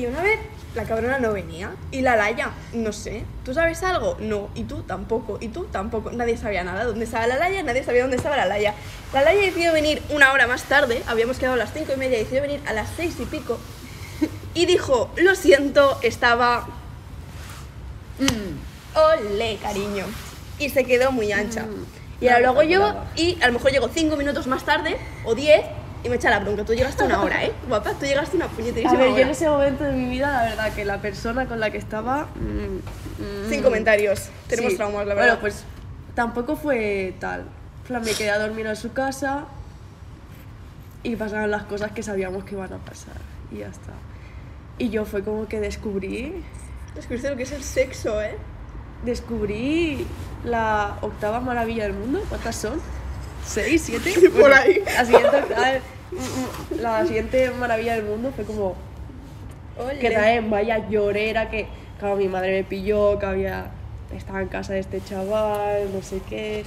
Y 0.00 0.06
una 0.06 0.22
vez 0.22 0.38
la 0.74 0.84
cabrona 0.84 1.18
no 1.18 1.34
venía 1.34 1.72
y 1.90 2.00
la 2.00 2.16
Laia, 2.16 2.52
no 2.72 2.90
sé, 2.90 3.24
¿tú 3.44 3.52
sabes 3.52 3.82
algo? 3.82 4.16
No, 4.18 4.48
y 4.54 4.64
tú 4.64 4.82
tampoco, 4.82 5.36
y 5.42 5.48
tú 5.48 5.64
tampoco. 5.64 6.10
Nadie 6.10 6.38
sabía 6.38 6.64
nada 6.64 6.84
dónde 6.84 7.04
estaba 7.04 7.26
la 7.26 7.36
Laia, 7.36 7.62
nadie 7.62 7.84
sabía 7.84 8.00
dónde 8.00 8.16
estaba 8.16 8.34
la 8.38 8.46
Laia. 8.46 8.74
La 9.12 9.20
Laia 9.20 9.42
decidió 9.42 9.74
venir 9.74 10.00
una 10.08 10.32
hora 10.32 10.46
más 10.46 10.62
tarde, 10.62 11.02
habíamos 11.06 11.36
quedado 11.38 11.54
a 11.56 11.58
las 11.58 11.74
cinco 11.74 11.92
y 11.94 11.98
media, 11.98 12.16
decidió 12.16 12.40
venir 12.40 12.62
a 12.66 12.72
las 12.72 12.88
seis 12.96 13.14
y 13.20 13.26
pico 13.26 13.58
y 14.54 14.64
dijo, 14.64 15.10
lo 15.16 15.34
siento, 15.34 15.98
estaba... 16.02 16.66
mm, 18.20 18.96
Ole, 18.98 19.58
cariño. 19.60 20.06
Y 20.58 20.70
se 20.70 20.84
quedó 20.84 21.12
muy 21.12 21.30
ancha. 21.32 21.64
Mm, 21.64 22.24
Y 22.24 22.28
ahora 22.28 22.40
luego 22.52 22.62
yo, 22.62 22.94
y 23.16 23.38
a 23.42 23.48
lo 23.48 23.52
mejor 23.52 23.70
llegó 23.70 23.88
cinco 23.88 24.16
minutos 24.16 24.46
más 24.46 24.64
tarde, 24.64 24.96
o 25.26 25.34
diez, 25.34 25.62
y 26.02 26.08
me 26.08 26.16
echa 26.16 26.30
la 26.30 26.38
bronca. 26.40 26.64
Tú 26.64 26.74
llegaste 26.74 27.04
una 27.04 27.22
hora, 27.22 27.44
¿eh? 27.44 27.52
Guapa, 27.68 27.92
tú 27.92 28.06
llegaste 28.06 28.36
una 28.36 28.48
puñeterísima 28.48 28.92
A 28.92 28.96
ver, 28.96 29.08
yo 29.08 29.12
hora. 29.14 29.22
en 29.22 29.28
ese 29.28 29.48
momento 29.48 29.84
de 29.84 29.92
mi 29.92 30.08
vida, 30.08 30.32
la 30.32 30.42
verdad, 30.50 30.72
que 30.74 30.84
la 30.84 31.00
persona 31.02 31.46
con 31.46 31.60
la 31.60 31.70
que 31.70 31.78
estaba. 31.78 32.26
mm, 32.36 33.46
mm, 33.46 33.48
Sin 33.50 33.62
comentarios. 33.62 34.28
Tenemos 34.48 34.72
sí. 34.72 34.76
traumas, 34.76 35.06
la 35.06 35.14
verdad. 35.14 35.28
Bueno, 35.28 35.40
pues 35.40 35.64
tampoco 36.14 36.56
fue 36.56 37.14
tal. 37.20 37.44
Me 37.88 38.12
quedé 38.12 38.30
a 38.30 38.38
dormir 38.38 38.66
en 38.66 38.76
su 38.76 38.92
casa 38.92 39.46
y 41.02 41.16
pasaron 41.16 41.50
las 41.50 41.64
cosas 41.64 41.90
que 41.90 42.02
sabíamos 42.04 42.44
que 42.44 42.54
iban 42.54 42.72
a 42.72 42.78
pasar. 42.78 43.14
Y 43.50 43.58
ya 43.58 43.66
está. 43.66 43.92
Y 44.78 44.90
yo 44.90 45.04
fue 45.04 45.22
como 45.24 45.48
que 45.48 45.58
descubrí. 45.60 46.42
Descubriste 46.94 47.30
lo 47.30 47.36
que 47.36 47.42
es 47.42 47.52
el 47.52 47.62
sexo, 47.64 48.22
¿eh? 48.22 48.36
Descubrí 49.04 50.06
la 50.44 50.98
octava 51.00 51.40
maravilla 51.40 51.84
del 51.84 51.94
mundo. 51.94 52.22
¿Cuántas 52.28 52.56
son? 52.56 52.80
¿Seis? 53.44 53.82
¿Siete? 53.84 54.12
Por 54.30 54.40
Bueno, 54.40 54.54
ahí. 54.56 54.82
La 54.96 55.04
siguiente, 55.04 55.36
mm, 56.12 56.16
mm, 56.16 56.80
la 56.80 57.06
siguiente 57.06 57.50
maravilla 57.52 57.94
del 57.94 58.04
mundo 58.04 58.32
fue 58.34 58.44
como 58.44 58.74
Ole. 59.78 59.98
que 59.98 60.10
también 60.10 60.50
vaya 60.50 60.88
llorera 60.88 61.50
que 61.50 61.66
claro, 61.98 62.16
mi 62.16 62.28
madre 62.28 62.52
me 62.52 62.64
pilló 62.64 63.18
que 63.18 63.26
había 63.26 63.70
estaba 64.14 64.42
en 64.42 64.48
casa 64.48 64.72
de 64.74 64.80
este 64.80 65.02
chaval 65.02 65.92
no 65.94 66.02
sé 66.02 66.20
qué 66.28 66.64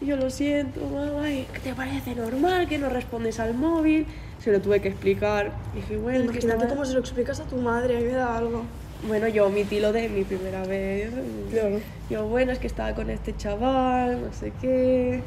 y 0.00 0.06
yo 0.06 0.16
lo 0.16 0.30
siento 0.30 0.80
mamá 0.80 1.30
¿y 1.30 1.44
¿qué 1.52 1.60
te 1.60 1.74
parece 1.74 2.14
normal 2.14 2.66
que 2.68 2.78
no 2.78 2.88
respondes 2.88 3.38
al 3.38 3.54
móvil 3.54 4.06
se 4.42 4.50
lo 4.50 4.60
tuve 4.60 4.80
que 4.80 4.88
explicar 4.88 5.52
y 5.74 5.76
dije 5.80 5.96
bueno 5.96 6.16
es 6.18 6.22
que 6.22 6.26
Imagínate 6.38 6.54
estaba- 6.56 6.68
cómo 6.70 6.84
se 6.86 6.94
lo 6.94 7.00
explicas 7.00 7.38
a 7.40 7.44
tu 7.44 7.56
madre, 7.56 7.96
a 7.96 8.00
mí 8.00 8.06
me 8.06 8.12
da 8.12 8.36
algo. 8.36 8.62
bueno 9.06 9.28
yo 9.28 9.46
omití 9.46 9.78
lo 9.78 9.92
de 9.92 10.08
mi 10.08 10.24
primera 10.24 10.64
vez 10.64 11.10
Claro. 11.50 11.80
yo 12.10 12.26
bueno 12.26 12.50
es 12.52 12.58
que 12.58 12.66
estaba 12.66 12.94
con 12.94 13.10
este 13.10 13.36
chaval 13.36 14.22
no 14.22 14.32
sé 14.32 14.52
qué 14.60 15.22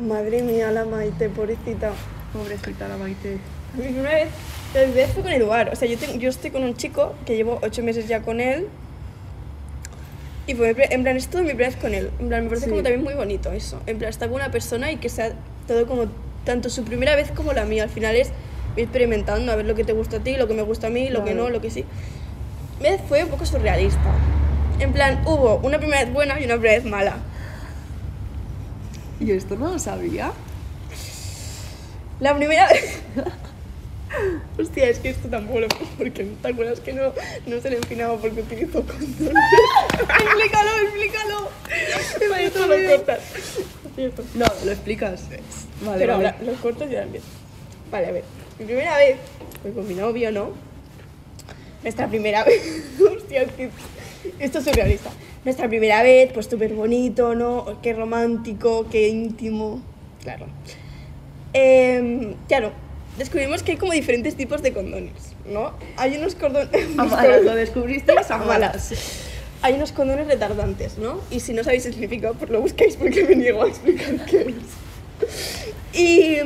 Madre 0.00 0.42
mía, 0.42 0.70
la 0.70 0.84
Maite, 0.84 1.28
pobrecita. 1.28 1.92
pobrecita 2.32 2.88
la 2.88 2.96
Maite 2.96 3.38
Mi 3.76 3.82
primera 3.84 4.14
vez, 4.14 4.28
la 4.74 4.80
vez 4.92 5.10
fue 5.12 5.22
con 5.22 5.32
Eduard. 5.32 5.70
O 5.72 5.76
sea, 5.76 5.86
yo, 5.88 5.98
tengo- 5.98 6.14
yo 6.18 6.30
estoy 6.30 6.50
con 6.50 6.62
un 6.64 6.76
chico 6.76 7.14
que 7.26 7.36
llevo 7.36 7.58
ocho 7.62 7.82
meses 7.82 8.08
ya 8.08 8.22
con 8.22 8.40
él. 8.40 8.66
Y 10.46 10.54
fue, 10.54 10.74
en 10.90 11.02
plan, 11.02 11.16
es 11.16 11.28
todo 11.28 11.42
mi 11.42 11.48
primera 11.48 11.68
vez 11.68 11.76
con 11.78 11.94
él. 11.94 12.10
En 12.18 12.28
plan, 12.28 12.42
me 12.44 12.48
parece 12.48 12.64
Sí. 12.66 12.70
como 12.70 12.82
también 12.82 13.04
muy 13.04 13.14
bonito 13.14 13.52
eso. 13.52 13.80
En 13.86 13.98
plan, 13.98 14.10
estar 14.10 14.28
con 14.28 14.36
una 14.40 14.50
persona 14.50 14.90
y 14.90 14.96
que 14.96 15.08
sea 15.08 15.32
todo 15.68 15.86
como, 15.86 16.06
tanto 16.44 16.68
su 16.70 16.82
primera 16.82 17.14
vez 17.14 17.30
como 17.30 17.52
la 17.52 17.64
mía. 17.64 17.84
Al 17.84 17.90
final 17.90 18.16
es 18.16 18.28
ir 18.76 18.84
experimentando, 18.84 19.52
a 19.52 19.56
ver 19.56 19.66
lo 19.66 19.74
que 19.74 19.84
te 19.84 19.92
gusta 19.92 20.16
a 20.16 20.20
ti, 20.20 20.36
lo 20.36 20.48
que 20.48 20.54
me 20.54 20.62
gusta 20.62 20.86
a 20.88 20.90
mí, 20.90 21.10
lo 21.10 21.22
que 21.24 21.32
Claro. 21.32 21.44
no, 21.48 21.50
lo 21.50 21.60
que 21.60 21.70
sí. 21.70 21.84
Vez 22.80 23.00
fue 23.08 23.22
un 23.22 23.28
poco 23.30 23.44
surrealista. 23.44 24.00
En 24.80 24.92
plan, 24.92 25.22
hubo 25.26 25.56
una 25.62 25.78
primera 25.78 26.02
vez 26.04 26.12
buena 26.12 26.40
y 26.40 26.44
una 26.44 26.54
primera 26.54 26.74
vez 26.80 26.84
mala. 26.90 27.18
y 29.26 29.30
esto 29.32 29.56
no 29.56 29.72
lo 29.72 29.78
sabía 29.78 30.32
La 32.20 32.36
primera 32.36 32.68
vez. 32.68 33.00
Hostia, 34.58 34.88
es 34.88 34.98
que 34.98 35.10
esto 35.10 35.28
tampoco 35.28 35.60
lo 35.60 35.68
porque 35.98 36.24
te 36.42 36.48
acuerdas 36.48 36.80
que 36.80 36.92
no, 36.92 37.12
no 37.46 37.60
se 37.60 37.70
le 37.70 37.76
empinaba 37.76 38.16
porque 38.16 38.40
utilizó 38.40 38.82
condones. 38.84 39.34
explícalo 39.92 40.70
explícalo 40.82 41.48
Vale, 42.30 42.44
esto 42.46 42.66
lo 42.66 42.96
cortas. 42.96 43.20
No 44.34 44.46
lo 44.64 44.72
explicas 44.72 45.22
vale 45.84 45.98
Pero 45.98 46.12
vale. 46.14 46.28
ahora 46.28 46.36
los 46.42 46.58
cortas 46.58 46.90
y 46.90 46.96
ahora 46.96 47.06
bien. 47.06 47.22
Vale, 47.90 48.06
a 48.06 48.12
ver. 48.12 48.24
Mi 48.58 48.64
primera 48.66 48.96
vez 48.96 49.16
fue 49.62 49.72
con 49.72 49.86
mi 49.86 49.94
novio, 49.94 50.32
¿no? 50.32 50.50
Nuestra 51.82 52.08
primera 52.08 52.44
vez. 52.44 52.62
Hostia, 53.00 53.42
es 53.42 53.52
que 53.52 53.70
esto 54.38 54.58
es 54.58 54.64
surrealista. 54.64 55.10
Nuestra 55.44 55.68
primera 55.68 56.02
vez, 56.02 56.32
pues 56.32 56.46
súper 56.46 56.74
bonito, 56.74 57.34
¿no? 57.34 57.80
Qué 57.82 57.94
romántico, 57.94 58.86
qué 58.90 59.08
íntimo. 59.08 59.80
Claro. 60.22 60.46
Em, 61.52 62.34
claro, 62.46 62.72
descubrimos 63.16 63.62
que 63.62 63.72
hay 63.72 63.78
como 63.78 63.92
diferentes 63.92 64.36
tipos 64.36 64.62
de 64.62 64.72
condones, 64.72 65.34
¿no? 65.46 65.72
Hay 65.96 66.16
unos. 66.16 66.36
A 66.42 67.04
malas, 67.04 67.42
lo 67.42 67.54
descubriste 67.54 68.12
a 68.12 68.38
malas. 68.38 68.92
Hay 69.62 69.74
unos 69.74 69.92
condones 69.92 70.26
retardantes, 70.26 70.98
¿no? 70.98 71.20
Y 71.30 71.40
si 71.40 71.52
no 71.52 71.64
sabéis 71.64 71.86
el 71.86 71.92
significado, 71.92 72.34
pues 72.34 72.50
lo 72.50 72.60
buscáis 72.60 72.96
porque 72.96 73.24
me 73.24 73.36
niego 73.36 73.62
a 73.62 73.68
explicar 73.68 74.24
qué 74.26 74.40
es. 74.42 75.98
Y, 75.98 76.36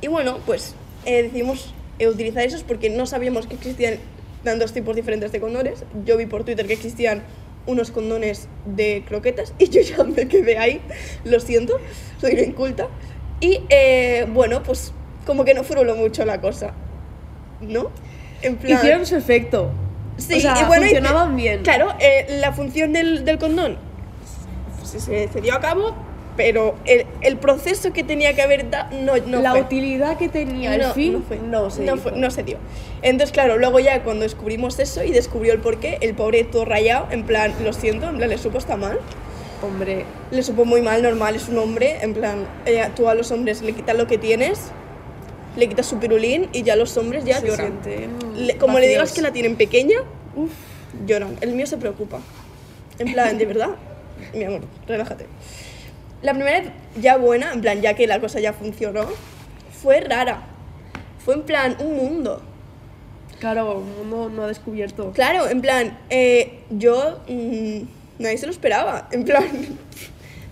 y 0.00 0.08
bueno, 0.08 0.38
pues 0.46 0.74
eh, 1.04 1.24
decidimos 1.24 1.72
eh, 1.98 2.08
utilizar 2.08 2.44
esos 2.44 2.62
porque 2.62 2.90
no 2.90 3.06
sabíamos 3.06 3.46
que 3.46 3.54
existían 3.54 3.98
tan 4.42 4.58
dos 4.58 4.72
tipos 4.72 4.94
diferentes 4.94 5.32
de 5.32 5.40
condones. 5.40 5.84
Yo 6.04 6.16
vi 6.16 6.26
por 6.26 6.44
Twitter 6.44 6.66
que 6.66 6.74
existían 6.74 7.22
unos 7.66 7.90
condones 7.90 8.48
de 8.66 9.04
croquetas 9.06 9.54
y 9.58 9.68
yo 9.68 9.80
ya 9.80 10.04
me 10.04 10.28
quedé 10.28 10.58
ahí, 10.58 10.80
lo 11.24 11.40
siento, 11.40 11.78
soy 12.20 12.32
una 12.32 12.42
inculta. 12.42 12.88
Y 13.40 13.60
eh, 13.68 14.26
bueno, 14.32 14.62
pues 14.62 14.92
como 15.26 15.44
que 15.44 15.54
no 15.54 15.64
furuló 15.64 15.96
mucho 15.96 16.24
la 16.24 16.40
cosa, 16.40 16.72
¿no? 17.60 17.90
En 18.42 18.56
plan... 18.56 18.78
Hicieron 18.78 19.06
su 19.06 19.16
efecto. 19.16 19.70
Sí, 20.16 20.34
o 20.34 20.40
sea, 20.40 20.60
y 20.60 20.64
bueno, 20.64 20.84
y- 20.86 20.90
funcionaban 20.90 21.36
bien. 21.36 21.62
Claro, 21.62 21.88
eh, 21.98 22.26
la 22.40 22.52
función 22.52 22.92
del, 22.92 23.24
del 23.24 23.38
condón 23.38 23.76
se 24.84 25.26
dio 25.40 25.54
a 25.54 25.60
cabo, 25.60 25.94
pero 26.36 26.74
el, 26.84 27.06
el 27.20 27.36
proceso 27.36 27.92
que 27.92 28.02
tenía 28.02 28.34
que 28.34 28.42
haber 28.42 28.68
dado 28.70 28.88
no, 29.00 29.16
no 29.18 29.40
la 29.40 29.52
fue. 29.52 29.60
utilidad 29.62 30.16
que 30.18 30.28
tenía 30.28 30.74
el 30.74 30.82
no, 30.82 30.92
fin 30.94 31.12
no 31.12 31.20
fue. 31.22 31.38
no 31.38 31.70
se 31.70 31.96
fue- 31.96 32.12
no 32.12 32.30
se 32.30 32.42
dio. 32.42 32.56
Entonces, 33.02 33.32
claro, 33.32 33.56
luego 33.58 33.78
ya 33.80 34.02
cuando 34.02 34.22
descubrimos 34.24 34.78
eso 34.78 35.04
y 35.04 35.10
descubrió 35.12 35.52
el 35.52 35.60
porqué, 35.60 35.98
el 36.00 36.14
pobre 36.14 36.42
todo 36.44 36.64
rayado, 36.64 37.06
en 37.10 37.24
plan, 37.24 37.52
lo 37.62 37.72
siento, 37.72 38.08
en 38.08 38.16
plan, 38.16 38.28
le 38.28 38.38
supo 38.38 38.58
está 38.58 38.76
mal. 38.76 38.98
Hombre, 39.62 40.04
Le 40.30 40.42
supo 40.42 40.64
muy 40.64 40.82
mal, 40.82 41.02
normal, 41.02 41.36
es 41.36 41.48
un 41.48 41.56
hombre, 41.58 41.98
en 42.02 42.12
plan, 42.14 42.46
eh, 42.66 42.86
tú 42.96 43.08
a 43.08 43.14
los 43.14 43.30
hombres 43.30 43.62
le 43.62 43.72
quitas 43.72 43.96
lo 43.96 44.06
que 44.06 44.18
tienes, 44.18 44.60
le 45.56 45.68
quitas 45.68 45.86
su 45.86 45.98
pirulín 45.98 46.48
y 46.52 46.64
ya 46.64 46.74
los 46.76 46.96
hombres 46.96 47.24
ya 47.24 47.40
se 47.40 47.46
lloran. 47.46 47.78
Le- 48.36 48.56
como 48.58 48.78
le 48.78 48.88
digas 48.88 49.02
vacíos. 49.04 49.14
que 49.16 49.22
la 49.22 49.32
tienen 49.32 49.56
pequeña, 49.56 49.98
uf, 50.34 50.50
lloran. 51.06 51.36
El 51.40 51.52
mío 51.52 51.66
se 51.66 51.76
preocupa. 51.78 52.18
En 52.98 53.12
plan, 53.12 53.38
de 53.38 53.46
verdad, 53.46 53.70
mi 54.34 54.44
amor, 54.44 54.62
relájate. 54.86 55.26
La 56.24 56.32
primera 56.32 56.58
vez 56.58 56.70
ya 56.98 57.18
buena, 57.18 57.52
en 57.52 57.60
plan, 57.60 57.82
ya 57.82 57.92
que 57.92 58.06
la 58.06 58.18
cosa 58.18 58.40
ya 58.40 58.54
funcionó, 58.54 59.06
fue 59.82 60.00
rara. 60.00 60.42
Fue 61.22 61.34
en 61.34 61.42
plan 61.42 61.76
un 61.80 61.96
mundo. 61.96 62.40
Claro, 63.40 63.84
el 64.00 64.06
mundo 64.06 64.30
no 64.30 64.44
ha 64.44 64.46
descubierto. 64.46 65.12
Claro, 65.12 65.46
en 65.46 65.60
plan, 65.60 65.98
eh, 66.08 66.60
yo. 66.70 67.20
mm, 67.28 67.82
nadie 68.18 68.38
se 68.38 68.46
lo 68.46 68.52
esperaba. 68.52 69.06
En 69.12 69.26
plan, 69.26 69.44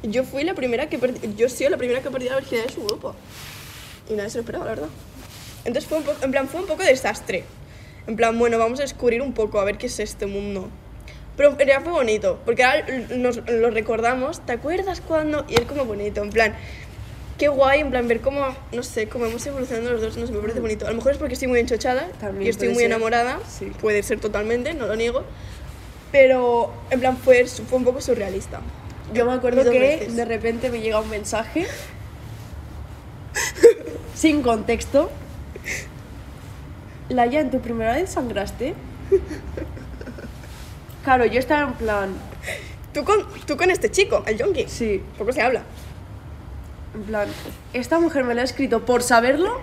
yo 0.02 0.24
fui 0.24 0.44
la 0.44 0.52
primera 0.52 0.90
que 0.90 0.98
perdí. 0.98 1.34
Yo 1.38 1.48
sido 1.48 1.70
la 1.70 1.78
primera 1.78 2.02
que 2.02 2.10
perdió 2.10 2.32
la 2.32 2.40
virginidad 2.40 2.66
de 2.66 2.72
su 2.74 2.84
grupo. 2.84 3.14
Y 4.10 4.12
nadie 4.12 4.28
se 4.28 4.36
lo 4.36 4.42
esperaba, 4.42 4.66
la 4.66 4.70
verdad. 4.72 4.88
Entonces 5.64 5.88
fue 5.88 5.96
un 5.96 6.04
poco. 6.04 6.22
En 6.22 6.32
plan, 6.32 6.48
fue 6.48 6.60
un 6.60 6.66
poco 6.66 6.82
desastre. 6.82 7.44
En 8.06 8.16
plan, 8.16 8.38
bueno, 8.38 8.58
vamos 8.58 8.78
a 8.80 8.82
descubrir 8.82 9.22
un 9.22 9.32
poco 9.32 9.58
a 9.58 9.64
ver 9.64 9.78
qué 9.78 9.86
es 9.86 9.98
este 10.00 10.26
mundo. 10.26 10.68
Pero 11.36 11.54
realidad 11.56 11.80
fue 11.82 11.92
bonito, 11.92 12.40
porque 12.44 12.62
ahora 12.64 12.84
nos 13.16 13.38
lo 13.48 13.70
recordamos. 13.70 14.44
¿Te 14.44 14.52
acuerdas 14.52 15.00
cuando? 15.00 15.44
Y 15.48 15.54
es 15.54 15.62
como 15.62 15.84
bonito, 15.84 16.22
en 16.22 16.30
plan. 16.30 16.54
Qué 17.38 17.48
guay, 17.48 17.80
en 17.80 17.90
plan, 17.90 18.06
ver 18.06 18.20
cómo, 18.20 18.44
no 18.72 18.82
sé, 18.82 19.08
cómo 19.08 19.24
hemos 19.26 19.44
evolucionado 19.46 19.90
los 19.92 20.00
dos, 20.02 20.16
no 20.16 20.26
sé, 20.26 20.32
me 20.32 20.38
parece 20.40 20.60
bonito. 20.60 20.86
A 20.86 20.90
lo 20.90 20.96
mejor 20.96 21.12
es 21.12 21.18
porque 21.18 21.34
estoy 21.34 21.48
muy 21.48 21.58
enchochada 21.58 22.06
También 22.20 22.46
y 22.46 22.50
estoy 22.50 22.68
muy 22.68 22.76
ser. 22.78 22.86
enamorada, 22.86 23.40
Sí. 23.48 23.72
puede 23.80 24.02
ser 24.02 24.20
totalmente, 24.20 24.74
no 24.74 24.86
lo 24.86 24.94
niego, 24.94 25.24
pero 26.12 26.72
en 26.90 27.00
plan 27.00 27.16
fue, 27.16 27.44
fue 27.46 27.78
un 27.78 27.84
poco 27.84 28.00
surrealista. 28.00 28.60
Yo 29.14 29.26
me 29.26 29.32
acuerdo 29.32 29.68
que 29.68 29.78
veces. 29.78 30.14
de 30.14 30.24
repente 30.24 30.70
me 30.70 30.80
llega 30.82 31.00
un 31.00 31.08
mensaje 31.10 31.66
sin 34.14 34.42
contexto. 34.42 35.10
Laia, 37.08 37.40
¿en 37.40 37.50
tu 37.50 37.60
primera 37.60 37.94
vez 37.94 38.10
sangraste? 38.10 38.74
Claro, 41.04 41.26
yo 41.26 41.38
estaba 41.40 41.62
en 41.62 41.74
plan, 41.74 42.14
Tú 42.92 43.04
con, 43.04 43.26
tú 43.46 43.56
con 43.56 43.70
este 43.70 43.90
chico, 43.90 44.22
el 44.26 44.36
Yonki, 44.36 44.68
sí, 44.68 45.02
poco 45.16 45.32
se 45.32 45.40
habla. 45.40 45.62
en 46.94 47.02
plan, 47.04 47.28
esta 47.72 47.98
mujer 47.98 48.22
me 48.24 48.34
lo 48.34 48.42
ha 48.42 48.44
escrito 48.44 48.84
por 48.84 49.02
saberlo 49.02 49.60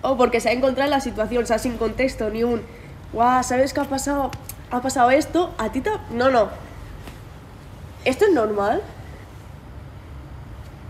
o 0.00 0.16
porque 0.16 0.40
se 0.40 0.48
ha 0.48 0.52
encontrado 0.52 0.86
en 0.86 0.92
la 0.92 1.00
situación, 1.00 1.44
o 1.44 1.46
sea, 1.46 1.58
sin 1.58 1.76
contexto, 1.76 2.30
ni 2.30 2.42
un, 2.42 2.62
guau, 3.12 3.44
¿sabes 3.44 3.74
qué 3.74 3.80
ha 3.80 3.84
pasado? 3.84 4.30
Ha 4.70 4.80
pasado 4.80 5.10
esto, 5.10 5.54
a 5.58 5.70
ti 5.70 5.80
te... 5.80 5.90
No, 6.10 6.30
no. 6.30 6.48
¿Esto 8.04 8.24
es 8.24 8.32
normal? 8.32 8.82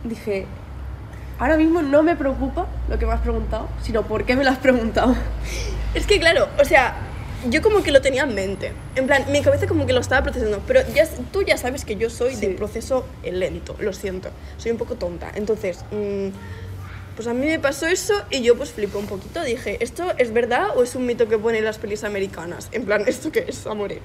Dije, 0.05 0.47
ahora 1.38 1.57
mismo 1.57 1.83
no 1.83 2.05
me 2.05 2.14
preocupa 2.14 2.66
lo 2.88 2.99
que 2.99 3.07
me 3.07 3.12
has 3.12 3.21
preguntado, 3.21 3.69
sino 3.83 4.03
por 4.03 4.25
qué 4.25 4.37
me 4.37 4.45
lo 4.45 4.51
has 4.51 4.59
preguntado. 4.59 5.16
Es 5.95 6.07
que 6.07 6.21
claro, 6.21 6.49
o 6.61 6.64
sea, 6.64 6.95
yo 7.51 7.63
como 7.63 7.83
que 7.83 7.93
lo 7.93 8.01
tenía 8.01 8.23
en 8.25 8.35
mente. 8.35 8.73
En 8.95 9.07
plan, 9.07 9.25
mi 9.31 9.43
cabeza 9.43 9.67
como 9.67 9.87
que 9.87 9.93
lo 9.93 10.01
estaba 10.01 10.23
procesando. 10.23 10.61
Pero 10.67 10.81
ya, 10.95 11.09
tú 11.33 11.43
ya 11.43 11.57
sabes 11.57 11.85
que 11.85 11.97
yo 11.97 12.11
soy 12.11 12.37
de 12.37 12.51
proceso 12.51 13.07
lento, 13.25 13.77
lo 13.79 13.93
siento. 13.93 14.31
Soy 14.59 14.73
un 14.73 14.79
poco 14.79 14.97
tonta. 14.97 15.31
Entonces, 15.35 15.85
mm, 15.91 16.29
pues 17.15 17.29
a 17.29 17.35
mí 17.35 17.47
me 17.47 17.59
pasó 17.59 17.87
eso 17.87 18.15
y 18.31 18.43
yo 18.43 18.57
pues 18.57 18.71
flipé 18.73 18.97
un 18.99 19.07
poquito. 19.07 19.43
Dije, 19.43 19.79
¿esto 19.83 20.13
es 20.19 20.33
verdad 20.33 20.77
o 20.77 20.83
es 20.83 20.95
un 20.95 21.07
mito 21.07 21.29
que 21.29 21.39
ponen 21.39 21.65
las 21.65 21.79
pelis 21.79 22.05
americanas? 22.05 22.69
En 22.73 22.85
plan, 22.85 23.05
¿esto 23.07 23.33
qué 23.33 23.45
es, 23.49 23.67
amore? 23.67 24.01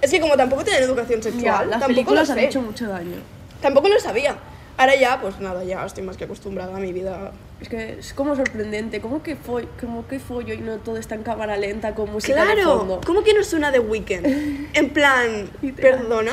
Es 0.00 0.10
que 0.10 0.20
como 0.20 0.36
tampoco 0.36 0.64
tienen 0.64 0.82
educación 0.82 1.20
Ya, 1.20 1.30
sexual, 1.30 1.70
las 1.70 1.80
tampoco 1.80 1.86
películas 1.88 2.28
lo 2.28 2.34
han 2.34 2.40
hecho 2.40 2.60
mucho 2.60 2.88
daño. 2.88 3.16
Tampoco 3.60 3.88
lo 3.88 3.98
sabía. 4.00 4.36
Ahora 4.76 4.96
ya, 4.96 5.20
pues 5.20 5.38
nada, 5.38 5.62
ya 5.62 5.84
estoy 5.86 6.02
más 6.02 6.16
que 6.16 6.24
acostumbrada 6.24 6.76
a 6.76 6.80
mi 6.80 6.92
vida. 6.92 7.30
Es 7.60 7.68
que 7.68 7.98
es 8.00 8.12
como 8.12 8.34
sorprendente, 8.34 9.00
como 9.00 9.22
que 9.22 9.36
fue, 9.36 9.68
como 9.80 10.06
que 10.08 10.18
follo 10.18 10.52
y 10.52 10.58
no 10.58 10.78
todo 10.78 10.96
está 10.96 11.14
en 11.14 11.22
cámara 11.22 11.56
lenta 11.56 11.94
con 11.94 12.10
música 12.10 12.44
de 12.44 12.54
Claro, 12.54 12.78
fondo. 12.78 13.00
¿cómo 13.06 13.22
que 13.22 13.34
no 13.34 13.44
suena 13.44 13.70
The 13.70 13.78
Weeknd? 13.78 14.26
En 14.74 14.90
plan, 14.90 15.48
perdona. 15.76 16.32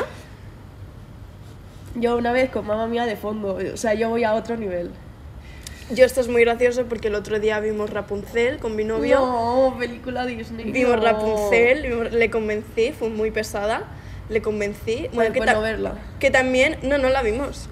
Yo 1.96 2.18
una 2.18 2.32
vez 2.32 2.50
con 2.50 2.66
mamá 2.66 2.88
mía 2.88 3.06
de 3.06 3.16
fondo, 3.16 3.60
o 3.74 3.78
sea, 3.78 3.94
yo 3.94 4.10
voy 4.10 4.24
a 4.24 4.34
otro 4.34 4.56
nivel. 4.58 4.92
Yo 5.92 6.06
esto 6.06 6.22
es 6.22 6.30
muy 6.30 6.42
gracioso 6.42 6.86
porque 6.86 7.10
el 7.10 7.16
otro 7.16 7.40
día 7.40 7.60
vimos 7.60 7.90
Rapunzel 7.90 8.60
con 8.60 8.76
mi 8.78 8.86
novio. 8.86 9.20
No, 9.20 9.76
película 9.78 10.26
Disney. 10.26 10.72
Vimos 10.72 10.96
no. 10.96 11.02
Rapunzel, 11.04 11.82
vimos- 11.86 12.12
le 12.14 12.30
convencí, 12.32 12.94
fue 12.98 13.10
muy 13.10 13.30
pesada. 13.30 13.84
Le 14.30 14.42
convencí. 14.42 15.10
Bueno, 15.14 15.34
que, 15.34 15.40
pues 15.40 15.48
ta- 15.48 15.54
no 15.56 15.62
verla. 15.62 15.96
que 16.20 16.32
también, 16.32 16.78
no, 16.84 16.98
no 16.98 17.10
la 17.10 17.22
vimos. 17.22 17.68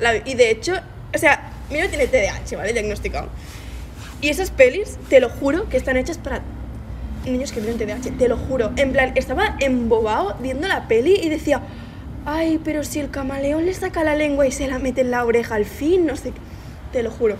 La 0.00 0.16
y 0.16 0.34
de 0.34 0.50
hecho, 0.50 0.74
o 1.14 1.18
sea, 1.18 1.52
mi 1.70 1.76
tiene 1.88 2.06
TDAH, 2.06 2.56
¿vale? 2.56 2.72
Diagnosticado. 2.72 3.28
Y 4.20 4.28
esas 4.28 4.50
pelis, 4.50 4.96
te 5.08 5.20
lo 5.20 5.28
juro, 5.28 5.68
que 5.68 5.76
están 5.76 5.96
hechas 5.96 6.18
para 6.18 6.42
niños 7.24 7.52
que 7.52 7.60
tienen 7.60 7.78
TDAH, 7.78 8.16
te 8.18 8.28
lo 8.28 8.36
juro. 8.36 8.72
En 8.76 8.92
plan, 8.92 9.12
estaba 9.16 9.56
embobado 9.60 10.36
viendo 10.40 10.68
la 10.68 10.88
peli 10.88 11.18
y 11.22 11.28
decía, 11.28 11.62
ay, 12.24 12.60
pero 12.62 12.84
si 12.84 13.00
el 13.00 13.10
camaleón 13.10 13.66
le 13.66 13.74
saca 13.74 14.04
la 14.04 14.14
lengua 14.14 14.46
y 14.46 14.52
se 14.52 14.68
la 14.68 14.78
mete 14.78 15.00
en 15.02 15.10
la 15.10 15.24
oreja 15.24 15.54
al 15.54 15.64
fin, 15.64 16.06
no 16.06 16.16
sé. 16.16 16.32
Te 16.92 17.02
lo 17.02 17.10
juro. 17.10 17.36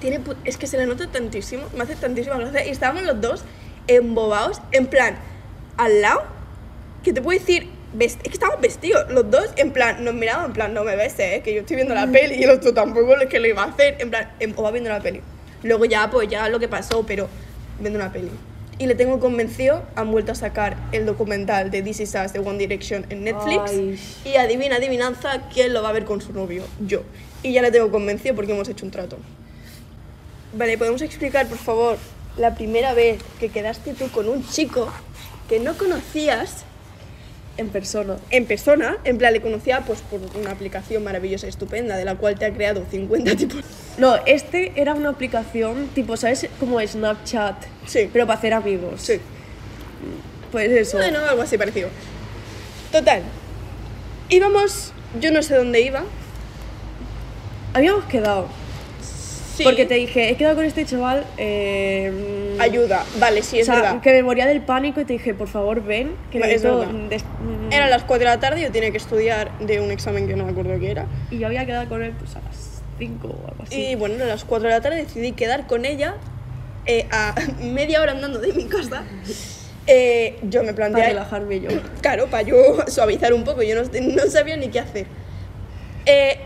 Tiene 0.00 0.20
es 0.44 0.56
que 0.56 0.66
se 0.66 0.78
le 0.78 0.86
nota 0.86 1.06
tantísimo, 1.08 1.62
me 1.76 1.82
hace 1.82 1.94
tantísima 1.96 2.36
gracia. 2.36 2.66
Y 2.66 2.70
estábamos 2.70 3.02
los 3.04 3.20
dos 3.20 3.44
embobados, 3.86 4.62
en 4.72 4.86
plan, 4.86 5.16
al 5.76 6.00
lado, 6.00 6.22
que 7.02 7.12
te 7.12 7.20
puedo 7.20 7.38
decir, 7.38 7.68
es 7.98 8.16
que 8.16 8.30
estábamos 8.30 8.60
vestidos, 8.60 9.10
los 9.10 9.30
dos, 9.30 9.50
en 9.56 9.70
plan, 9.70 10.04
nos 10.04 10.14
miraban, 10.14 10.46
en 10.46 10.52
plan, 10.52 10.74
no 10.74 10.84
me 10.84 10.96
ves, 10.96 11.18
eh, 11.18 11.42
que 11.44 11.54
yo 11.54 11.60
estoy 11.60 11.76
viendo 11.76 11.94
la 11.94 12.06
peli 12.06 12.36
y 12.36 12.44
el 12.44 12.50
otro 12.50 12.72
tampoco 12.72 13.16
lo 13.16 13.28
que 13.28 13.38
lo 13.38 13.46
iba 13.46 13.62
a 13.62 13.66
hacer, 13.66 13.96
en 14.00 14.10
plan, 14.10 14.30
embobado 14.40 14.72
viendo 14.72 14.90
la 14.90 15.00
peli. 15.00 15.20
Luego 15.62 15.84
ya, 15.84 16.10
pues 16.10 16.28
ya 16.28 16.48
lo 16.48 16.58
que 16.58 16.68
pasó, 16.68 17.04
pero 17.06 17.28
viendo 17.78 17.98
una 17.98 18.12
peli. 18.12 18.30
Y 18.78 18.86
le 18.86 18.94
tengo 18.94 19.20
convencido, 19.20 19.84
han 19.94 20.10
vuelto 20.10 20.32
a 20.32 20.34
sacar 20.34 20.76
el 20.92 21.06
documental 21.06 21.70
de 21.70 21.82
This 21.82 22.00
Is 22.00 22.14
Us 22.14 22.32
de 22.32 22.40
One 22.40 22.58
Direction 22.58 23.04
en 23.10 23.24
Netflix. 23.24 23.70
Ay. 23.70 24.00
Y 24.24 24.36
adivina, 24.36 24.76
adivinanza, 24.76 25.42
¿quién 25.52 25.72
lo 25.72 25.82
va 25.82 25.90
a 25.90 25.92
ver 25.92 26.04
con 26.04 26.20
su 26.20 26.32
novio? 26.32 26.64
Yo. 26.80 27.02
Y 27.42 27.52
ya 27.52 27.62
le 27.62 27.70
tengo 27.70 27.90
convencido 27.90 28.34
porque 28.34 28.52
hemos 28.52 28.68
hecho 28.68 28.84
un 28.84 28.90
trato. 28.90 29.18
Vale, 30.54 30.76
¿podemos 30.78 31.02
explicar, 31.02 31.46
por 31.46 31.58
favor, 31.58 31.98
la 32.36 32.54
primera 32.54 32.94
vez 32.94 33.22
que 33.38 33.50
quedaste 33.50 33.92
tú 33.94 34.08
con 34.10 34.28
un 34.28 34.46
chico 34.48 34.88
que 35.48 35.60
no 35.60 35.76
conocías 35.76 36.64
En 37.58 37.68
persona. 37.68 38.16
en 38.30 38.46
persona? 38.46 38.96
En 39.04 39.18
plan, 39.18 39.32
le 39.32 39.40
conocía 39.40 39.80
pues 39.80 40.00
por 40.00 40.20
una 40.40 40.52
aplicación 40.52 41.04
maravillosa 41.04 41.46
y 41.46 41.50
estupenda 41.50 41.96
de 41.96 42.04
la 42.04 42.16
cual 42.16 42.38
te 42.38 42.46
ha 42.46 42.52
creado 42.52 42.84
50 42.90 43.36
tipos. 43.36 43.62
No, 43.98 44.16
este 44.24 44.72
era 44.76 44.94
una 44.94 45.10
aplicación 45.10 45.88
tipo, 45.94 46.16
¿sabes? 46.16 46.48
Como 46.58 46.80
Snapchat. 46.80 47.56
Sí. 47.86 48.08
Pero 48.12 48.26
para 48.26 48.38
hacer 48.38 48.54
amigos. 48.54 49.02
Sí. 49.02 49.20
Pues 50.50 50.70
eso. 50.70 50.96
Bueno, 50.96 51.18
algo 51.20 51.42
así 51.42 51.58
parecido. 51.58 51.88
Total. 52.90 53.22
Íbamos, 54.28 54.92
yo 55.20 55.30
no 55.30 55.42
sé 55.42 55.54
dónde 55.56 55.82
iba. 55.82 56.04
Habíamos 57.74 58.04
quedado. 58.04 58.48
Sí. 59.54 59.64
Porque 59.64 59.84
te 59.84 59.94
dije, 59.94 60.30
he 60.30 60.36
quedado 60.36 60.56
con 60.56 60.64
este 60.64 60.84
chaval. 60.86 61.24
eh, 61.36 62.56
Ayuda, 62.58 63.04
vale, 63.18 63.42
sí, 63.42 63.56
O 63.56 63.60
es 63.60 63.66
sea, 63.66 63.74
verdad. 63.76 64.00
que 64.00 64.10
me 64.12 64.22
moría 64.22 64.46
del 64.46 64.62
pánico 64.62 65.00
y 65.00 65.04
te 65.04 65.12
dije, 65.14 65.34
por 65.34 65.48
favor, 65.48 65.82
ven. 65.82 66.12
Que 66.30 66.38
necesito 66.38 66.78
verdad. 66.78 66.94
des- 67.10 67.24
mm, 67.24 67.72
Eran 67.72 67.90
las 67.90 68.04
4 68.04 68.28
de 68.28 68.34
la 68.34 68.40
tarde 68.40 68.60
y 68.60 68.62
yo 68.64 68.70
tenía 68.72 68.90
que 68.90 68.96
estudiar 68.96 69.50
de 69.58 69.80
un 69.80 69.90
examen 69.90 70.26
que 70.26 70.36
no 70.36 70.44
me 70.44 70.52
acuerdo 70.52 70.78
qué 70.80 70.90
era. 70.90 71.06
Y 71.30 71.38
yo 71.38 71.46
había 71.46 71.66
quedado 71.66 71.88
con 71.88 72.02
él 72.02 72.12
pues 72.18 72.34
a 72.36 72.40
las 72.40 72.82
5 72.98 73.28
o 73.28 73.48
algo 73.50 73.62
así. 73.64 73.74
Y 73.90 73.94
bueno, 73.94 74.22
a 74.24 74.26
las 74.26 74.44
4 74.44 74.68
de 74.68 74.74
la 74.74 74.80
tarde 74.80 74.96
decidí 74.96 75.32
quedar 75.32 75.66
con 75.66 75.84
ella 75.84 76.14
eh, 76.86 77.06
a 77.10 77.34
media 77.62 78.00
hora 78.00 78.12
andando 78.12 78.38
de 78.38 78.52
mi 78.54 78.64
casa. 78.64 79.02
Eh, 79.86 80.38
yo 80.44 80.60
me 80.62 80.72
para 80.72 80.88
planteé. 80.88 81.08
relajarme 81.08 81.60
yo. 81.60 81.68
Claro, 82.00 82.26
para 82.28 82.42
yo 82.42 82.56
suavizar 82.86 83.34
un 83.34 83.44
poco, 83.44 83.62
yo 83.62 83.74
no, 83.74 83.82
no 84.00 84.22
sabía 84.30 84.56
ni 84.56 84.68
qué 84.68 84.80
hacer. 84.80 85.06
Eh, 86.06 86.38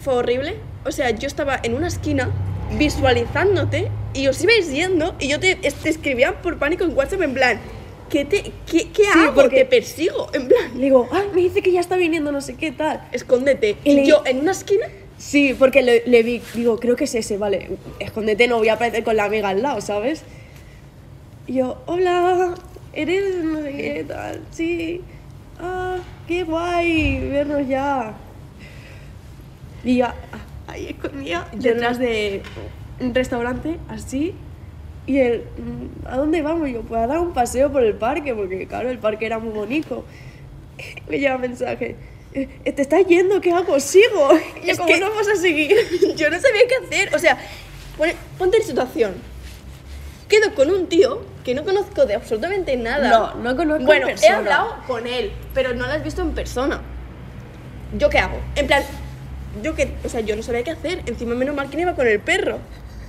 fue 0.00 0.14
horrible. 0.14 0.56
O 0.84 0.90
sea, 0.90 1.10
yo 1.10 1.28
estaba 1.28 1.60
en 1.62 1.74
una 1.74 1.86
esquina 1.86 2.30
visualizándote 2.78 3.88
y 4.14 4.26
os 4.28 4.42
ibais 4.42 4.70
yendo 4.70 5.14
y 5.18 5.28
yo 5.28 5.40
te, 5.40 5.54
te 5.56 5.88
escribía 5.88 6.40
por 6.42 6.58
pánico 6.58 6.84
en 6.84 6.96
WhatsApp 6.96 7.22
en 7.22 7.34
plan, 7.34 7.58
¿qué, 8.10 8.24
te, 8.24 8.52
qué, 8.70 8.90
qué 8.90 9.02
hago? 9.08 9.34
porque- 9.34 9.56
Te 9.58 9.64
persigo, 9.66 10.28
en 10.32 10.48
plan, 10.48 10.70
Le 10.76 10.84
digo, 10.84 11.08
ay, 11.12 11.26
me 11.34 11.40
dice 11.42 11.62
que 11.62 11.72
ya 11.72 11.80
está 11.80 11.96
viniendo, 11.96 12.30
no 12.32 12.40
sé 12.40 12.54
qué 12.56 12.72
tal. 12.72 13.06
escóndete. 13.12 13.76
Y 13.84 13.90
Y 13.92 13.94
le- 13.96 14.06
yo 14.06 14.22
en 14.26 14.40
una 14.40 14.52
esquina, 14.52 14.86
Sí, 15.18 15.54
porque 15.56 15.82
le, 15.82 16.02
le 16.06 16.24
vi, 16.24 16.42
digo, 16.52 16.80
creo 16.80 16.96
que 16.96 17.04
es 17.04 17.14
ese, 17.14 17.38
vale, 17.38 17.70
escóndete, 18.00 18.48
no 18.48 18.58
voy 18.58 18.68
a 18.70 18.72
aparecer 18.72 19.04
con 19.04 19.14
la 19.16 19.24
amiga 19.24 19.50
al 19.50 19.62
lado, 19.62 19.80
¿sabes? 19.80 20.22
Y 21.46 21.54
yo, 21.54 21.80
hola, 21.86 22.54
eres 22.92 23.36
no 23.44 23.62
sé 23.62 23.70
qué 23.72 24.04
tal, 24.08 24.40
sí, 24.50 25.00
ah, 25.60 25.98
qué 26.26 26.42
guay, 26.42 27.20
vernos 27.30 27.68
ya. 27.68 28.14
Y 29.84 29.98
yo, 29.98 30.06
ah, 30.06 30.14
ahí 30.66 30.88
escondía, 30.88 31.46
Yo 31.52 31.72
detrás 31.74 31.98
no- 31.98 32.04
de 32.04 32.42
un 33.00 33.14
restaurante, 33.14 33.78
así, 33.88 34.34
y 35.06 35.18
él, 35.18 35.44
"Mm, 35.58 36.06
¿a 36.08 36.16
dónde 36.16 36.42
vamos? 36.42 36.68
Y 36.68 36.74
yo, 36.74 36.82
pues 36.82 37.00
a 37.02 37.06
dar 37.06 37.18
un 37.18 37.32
paseo 37.32 37.70
por 37.72 37.82
el 37.82 37.94
parque, 37.94 38.34
porque 38.34 38.66
claro, 38.66 38.90
el 38.90 38.98
parque 38.98 39.26
era 39.26 39.38
muy 39.38 39.52
bonito. 39.52 40.04
Me 41.08 41.18
lleva 41.18 41.38
mensaje. 41.38 41.96
"Eh, 42.34 42.48
¿Te 42.72 42.82
estás 42.82 43.04
yendo? 43.06 43.40
¿Qué 43.40 43.52
hago? 43.52 43.78
¿Sigo? 43.80 44.30
Y 44.62 44.66
yo, 44.66 44.72
Es 44.72 44.78
¿cómo 44.78 44.88
que- 44.88 45.00
no 45.00 45.10
vamos 45.10 45.28
a 45.28 45.36
seguir? 45.36 45.76
yo 46.16 46.30
no 46.30 46.38
sabía 46.40 46.62
qué 46.68 46.86
hacer. 46.86 47.14
O 47.14 47.18
sea, 47.18 47.36
ponte 48.38 48.56
en 48.58 48.62
situación. 48.62 49.12
Quedo 50.28 50.54
con 50.54 50.70
un 50.70 50.86
tío 50.86 51.22
que 51.44 51.54
no 51.54 51.62
conozco 51.64 52.06
de 52.06 52.14
absolutamente 52.14 52.74
nada. 52.76 53.08
No, 53.10 53.34
no 53.42 53.54
conozco 53.56 53.80
en 53.80 53.86
Bueno, 53.86 54.06
he 54.06 54.10
persona. 54.12 54.36
hablado 54.38 54.76
con 54.86 55.06
él, 55.06 55.30
pero 55.52 55.74
no 55.74 55.86
lo 55.86 55.92
has 55.92 56.02
visto 56.02 56.22
en 56.22 56.30
persona. 56.30 56.80
¿Yo 57.98 58.08
qué 58.08 58.18
hago? 58.18 58.38
En 58.56 58.66
plan, 58.66 58.82
yo 59.62 59.74
que, 59.74 59.94
o 60.04 60.08
sea, 60.08 60.20
yo 60.20 60.36
no 60.36 60.42
sabía 60.42 60.62
qué 60.62 60.70
hacer. 60.70 61.02
Encima, 61.06 61.34
menos 61.34 61.54
mal 61.54 61.68
que 61.68 61.76
no 61.76 61.82
iba 61.82 61.94
con 61.94 62.06
el 62.06 62.20
perro. 62.20 62.58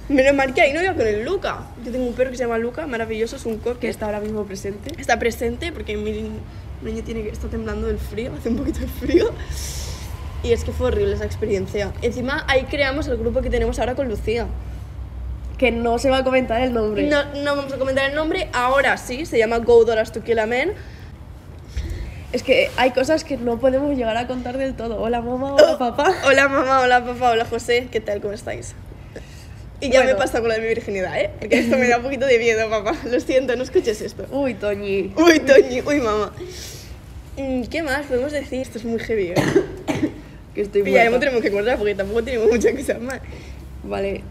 Menos 0.09 0.35
mal 0.35 0.53
que 0.53 0.61
ahí 0.61 0.73
no 0.73 0.81
iba 0.81 0.93
con 0.93 1.07
el 1.07 1.23
Luca. 1.23 1.67
Yo 1.85 1.91
tengo 1.91 2.05
un 2.05 2.13
perro 2.13 2.31
que 2.31 2.37
se 2.37 2.43
llama 2.43 2.57
Luca, 2.57 2.85
maravilloso, 2.87 3.37
es 3.37 3.45
un 3.45 3.57
cocker. 3.57 3.77
Que 3.77 3.89
está 3.89 4.05
ahora 4.05 4.19
mismo 4.19 4.43
presente. 4.43 4.91
está 4.99 5.17
presente 5.17 5.71
porque 5.71 5.95
mi 5.95 6.11
niño 6.11 7.03
tiene 7.03 7.23
que 7.23 7.29
está 7.29 7.47
temblando 7.47 7.87
del 7.87 7.97
frío, 7.97 8.31
hace 8.37 8.49
un 8.49 8.57
poquito 8.57 8.79
de 8.79 8.87
frío. 8.87 9.31
Y 10.43 10.51
es 10.51 10.65
que 10.65 10.73
fue 10.73 10.87
horrible 10.87 11.13
esa 11.13 11.25
experiencia. 11.25 11.93
Encima 12.01 12.43
ahí 12.47 12.65
creamos 12.65 13.07
el 13.07 13.17
grupo 13.17 13.41
que 13.41 13.49
tenemos 13.49 13.79
ahora 13.79 13.95
con 13.95 14.09
Lucía. 14.09 14.47
Que 15.57 15.71
no 15.71 15.97
se 15.99 16.09
va 16.09 16.17
a 16.17 16.23
comentar 16.25 16.61
el 16.61 16.73
nombre. 16.73 17.07
No, 17.07 17.23
no 17.35 17.55
vamos 17.55 17.71
a 17.71 17.77
comentar 17.77 18.09
el 18.09 18.15
nombre, 18.15 18.49
ahora 18.51 18.97
sí, 18.97 19.25
se 19.25 19.37
llama 19.37 19.59
Go 19.59 19.85
Doras 19.85 20.11
to 20.11 20.21
Kill 20.21 20.39
a 20.39 20.45
Man. 20.45 20.73
Es 22.33 22.41
que 22.41 22.69
hay 22.77 22.91
cosas 22.91 23.23
que 23.23 23.37
no 23.37 23.59
podemos 23.59 23.95
llegar 23.95 24.17
a 24.17 24.25
contar 24.27 24.57
del 24.57 24.73
todo. 24.73 24.99
Hola 24.99 25.21
mamá, 25.21 25.53
hola 25.53 25.77
papá. 25.77 26.11
Hola 26.25 26.47
mamá, 26.49 26.81
hola 26.81 27.05
papá, 27.05 27.29
hola 27.31 27.45
José, 27.45 27.87
¿qué 27.91 27.99
tal? 28.01 28.21
¿Cómo 28.21 28.33
estáis? 28.33 28.73
Y 29.79 29.89
ya 29.91 29.99
me 29.99 30.05
Bueno. 30.07 30.19
pasa 30.19 30.39
con 30.39 30.47
lo 30.49 30.55
de 30.55 30.61
mi 30.61 30.67
virginidad, 30.67 31.19
¿eh? 31.19 31.29
Porque 31.39 31.59
esto 31.59 31.77
me 31.77 31.87
da 31.87 31.97
un 31.97 32.03
poquito 32.03 32.25
de 32.25 32.39
miedo, 32.39 32.67
papá. 32.69 32.93
Lo 33.05 33.19
siento, 33.19 33.55
no 33.55 33.63
escuches 33.63 34.01
esto. 34.01 34.25
Uy, 34.31 34.55
Toñi. 34.55 35.13
Uy, 35.15 35.39
Toñi, 35.41 35.81
uy, 35.81 35.99
mamá. 35.99 36.31
Mm, 37.37 37.63
¿Qué 37.65 37.83
más 37.83 38.05
podemos 38.07 38.31
decir? 38.31 38.61
Esto 38.61 38.79
es 38.79 38.85
muy 38.85 38.99
heavy, 38.99 39.27
¿eh? 39.31 39.35
Que 40.55 40.61
estoy 40.61 40.81
Y 40.81 40.91
ya 40.91 41.01
muerta. 41.03 41.19
tenemos 41.19 41.41
que 41.41 41.51
cortar 41.51 41.77
porque 41.77 41.95
tampoco 41.95 42.23
tenemos 42.23 42.47
muchas 42.49 42.73
cosas 42.73 42.99
más. 43.01 43.19
Vale. 43.83 44.23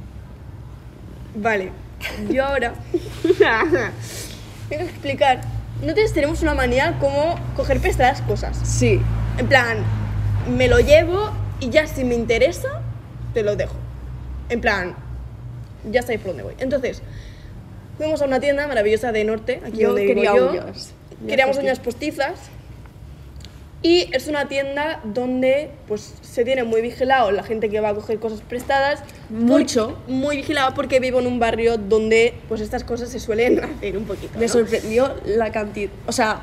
Vale, 1.35 1.71
yo 2.31 2.45
ahora 2.45 2.75
tengo 3.23 4.85
que 4.85 4.91
explicar. 4.91 5.41
Nosotros 5.81 6.13
tenemos 6.13 6.43
una 6.43 6.55
manía 6.55 6.97
como 7.01 7.37
coger 7.57 7.81
prestadas 7.81 8.21
cosas. 8.23 8.59
Sí. 8.63 9.01
En 9.39 9.49
plan, 9.49 9.79
me 10.49 10.69
lo 10.69 10.79
llevo 10.79 11.31
y 11.61 11.71
ya 11.71 11.87
si 11.87 12.05
me 12.05 12.15
interesa, 12.15 12.81
te 13.35 13.43
lo 13.43 13.57
dejo. 13.57 13.75
En 14.49 14.61
plan, 14.61 14.95
ya 15.91 16.03
sabéis 16.03 16.21
por 16.21 16.29
dónde 16.31 16.43
voy. 16.45 16.55
Entonces, 16.59 17.03
fuimos 17.97 18.23
a 18.23 18.27
una 18.27 18.39
tienda 18.41 18.67
maravillosa 18.69 19.11
de 19.13 19.25
Norte, 19.25 19.61
aquí 19.67 19.79
Yo 19.79 19.89
donde 19.89 20.03
vivo 20.03 20.15
quería 20.15 20.37
yo. 20.37 20.51
uñas. 20.51 20.93
Queríamos 21.27 21.57
uñas 21.59 21.79
postizas. 21.79 22.35
Y 23.83 24.09
es 24.13 24.29
una 24.29 24.47
tienda 24.47 25.01
donde 25.03 25.71
pues 25.89 26.15
se 26.21 26.45
tiene 26.45 26.63
muy 26.63 26.81
vigilado 26.81 27.33
la 27.33 27.43
gente 27.43 27.69
que 27.69 27.81
va 27.81 27.89
a 27.89 27.95
coger 27.95 28.21
cosas 28.21 28.41
prestadas. 28.41 29.03
Mucho. 29.29 29.99
Muy, 30.07 30.17
muy 30.17 30.37
vigilado 30.37 30.73
porque 30.75 31.01
vivo 31.01 31.19
en 31.19 31.27
un 31.27 31.41
barrio 31.41 31.79
donde 31.79 32.35
pues 32.49 32.61
estas 32.61 32.85
cosas 32.85 33.09
se 33.09 33.19
suelen 33.19 33.63
hacer 33.65 33.97
un 33.97 34.05
poquito. 34.05 34.39
Me 34.39 34.49
sorprendió 34.49 35.17
la 35.25 35.51
cantidad. 35.51 35.91
O 36.07 36.13
sea. 36.13 36.41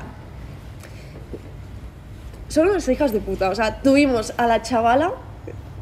Son 2.48 2.68
unas 2.68 2.86
hijas 2.88 3.12
de 3.12 3.20
puta. 3.20 3.48
O 3.48 3.54
sea, 3.54 3.80
tuvimos 3.80 4.34
a 4.36 4.46
la 4.46 4.60
chavala 4.60 5.12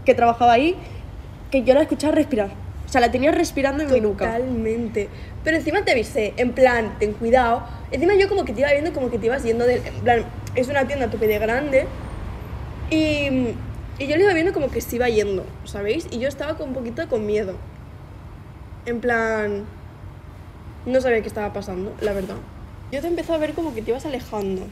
que 0.04 0.14
trabajaba 0.14 0.52
ahí 0.52 0.76
que 1.50 1.64
yo 1.64 1.74
la 1.74 1.82
escuchaba 1.82 2.14
respirar. 2.14 2.67
O 2.88 2.90
sea, 2.90 3.02
la 3.02 3.10
tenía 3.10 3.30
respirando 3.32 3.84
en 3.84 3.92
mi 3.92 4.00
nuca. 4.00 4.24
Totalmente. 4.24 5.10
Pero 5.44 5.58
encima 5.58 5.84
te 5.84 5.92
avisé, 5.92 6.32
en 6.38 6.52
plan, 6.52 6.98
ten 6.98 7.12
cuidado. 7.12 7.62
Encima 7.90 8.14
yo 8.14 8.30
como 8.30 8.46
que 8.46 8.54
te 8.54 8.60
iba 8.60 8.72
viendo 8.72 8.94
como 8.94 9.10
que 9.10 9.18
te 9.18 9.26
ibas 9.26 9.42
yendo 9.42 9.66
del... 9.66 9.86
En 9.86 10.00
plan, 10.00 10.24
es 10.54 10.68
una 10.68 10.86
tienda 10.86 11.10
tope 11.10 11.26
de 11.26 11.38
grande. 11.38 11.86
Y... 12.90 13.54
Y 14.00 14.06
yo 14.06 14.16
le 14.16 14.22
iba 14.22 14.32
viendo 14.32 14.52
como 14.54 14.70
que 14.70 14.80
se 14.80 14.96
iba 14.96 15.08
yendo, 15.08 15.44
¿sabéis? 15.64 16.06
Y 16.10 16.18
yo 16.18 16.28
estaba 16.28 16.56
con 16.56 16.68
un 16.68 16.74
poquito 16.74 17.06
con 17.08 17.26
miedo. 17.26 17.56
En 18.86 19.00
plan... 19.00 19.66
No 20.86 21.00
sabía 21.02 21.20
qué 21.20 21.28
estaba 21.28 21.52
pasando, 21.52 21.92
la 22.00 22.14
verdad. 22.14 22.36
Yo 22.90 23.02
te 23.02 23.08
empecé 23.08 23.34
a 23.34 23.38
ver 23.38 23.52
como 23.52 23.74
que 23.74 23.82
te 23.82 23.90
ibas 23.90 24.06
alejando. 24.06 24.62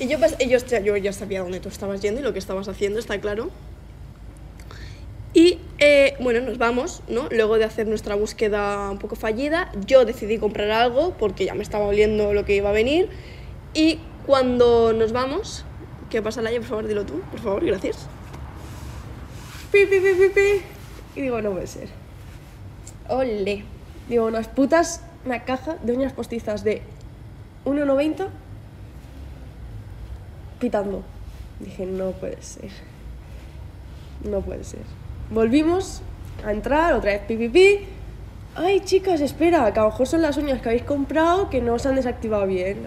Y 0.00 0.08
yo, 0.08 0.18
yo, 0.40 0.58
yo 0.80 0.96
ya 0.96 1.12
sabía 1.12 1.42
dónde 1.42 1.60
tú 1.60 1.68
estabas 1.68 2.02
yendo 2.02 2.20
y 2.20 2.24
lo 2.24 2.32
que 2.32 2.40
estabas 2.40 2.66
haciendo, 2.66 2.98
está 2.98 3.20
claro. 3.20 3.50
Y 5.34 5.58
eh, 5.78 6.14
bueno, 6.20 6.40
nos 6.40 6.58
vamos, 6.58 7.02
¿no? 7.08 7.28
Luego 7.30 7.58
de 7.58 7.64
hacer 7.64 7.86
nuestra 7.86 8.14
búsqueda 8.14 8.90
un 8.90 8.98
poco 8.98 9.14
fallida, 9.14 9.70
yo 9.86 10.04
decidí 10.04 10.38
comprar 10.38 10.70
algo 10.70 11.14
porque 11.18 11.44
ya 11.44 11.54
me 11.54 11.62
estaba 11.62 11.86
oliendo 11.86 12.32
lo 12.32 12.44
que 12.44 12.56
iba 12.56 12.70
a 12.70 12.72
venir. 12.72 13.10
Y 13.74 13.98
cuando 14.26 14.92
nos 14.92 15.12
vamos, 15.12 15.64
¿qué 16.10 16.22
pasa, 16.22 16.42
Laia? 16.42 16.58
Por 16.60 16.68
favor, 16.68 16.86
dilo 16.86 17.04
tú, 17.04 17.20
por 17.30 17.40
favor, 17.40 17.64
gracias. 17.64 18.06
Pi, 19.70 19.84
pi, 19.84 20.00
pi, 20.00 20.14
pi, 20.14 20.28
pi. 20.34 20.62
Y 21.14 21.22
digo, 21.22 21.42
no 21.42 21.52
puede 21.52 21.66
ser. 21.66 21.88
Ole. 23.08 23.64
Digo, 24.08 24.26
unas 24.26 24.48
putas, 24.48 25.02
una 25.26 25.44
caja 25.44 25.76
de 25.82 25.92
uñas 25.92 26.14
postizas 26.14 26.64
de 26.64 26.82
1,90 27.66 28.28
pitando. 30.58 31.02
Dije, 31.60 31.84
no 31.84 32.12
puede 32.12 32.40
ser. 32.40 32.70
No 34.24 34.40
puede 34.40 34.64
ser. 34.64 34.80
Volvimos 35.30 36.00
a 36.44 36.52
entrar, 36.52 36.94
otra 36.94 37.12
vez 37.12 37.22
pi, 37.22 37.36
pi, 37.36 37.48
pi. 37.48 37.78
Ay, 38.54 38.80
chicas, 38.80 39.20
espera, 39.20 39.72
que 39.72 39.78
a 39.78 39.82
lo 39.82 39.90
mejor 39.90 40.06
son 40.06 40.22
las 40.22 40.36
uñas 40.36 40.60
que 40.62 40.68
habéis 40.70 40.84
comprado 40.84 41.50
que 41.50 41.60
no 41.60 41.78
se 41.78 41.88
han 41.88 41.96
desactivado 41.96 42.46
bien. 42.46 42.78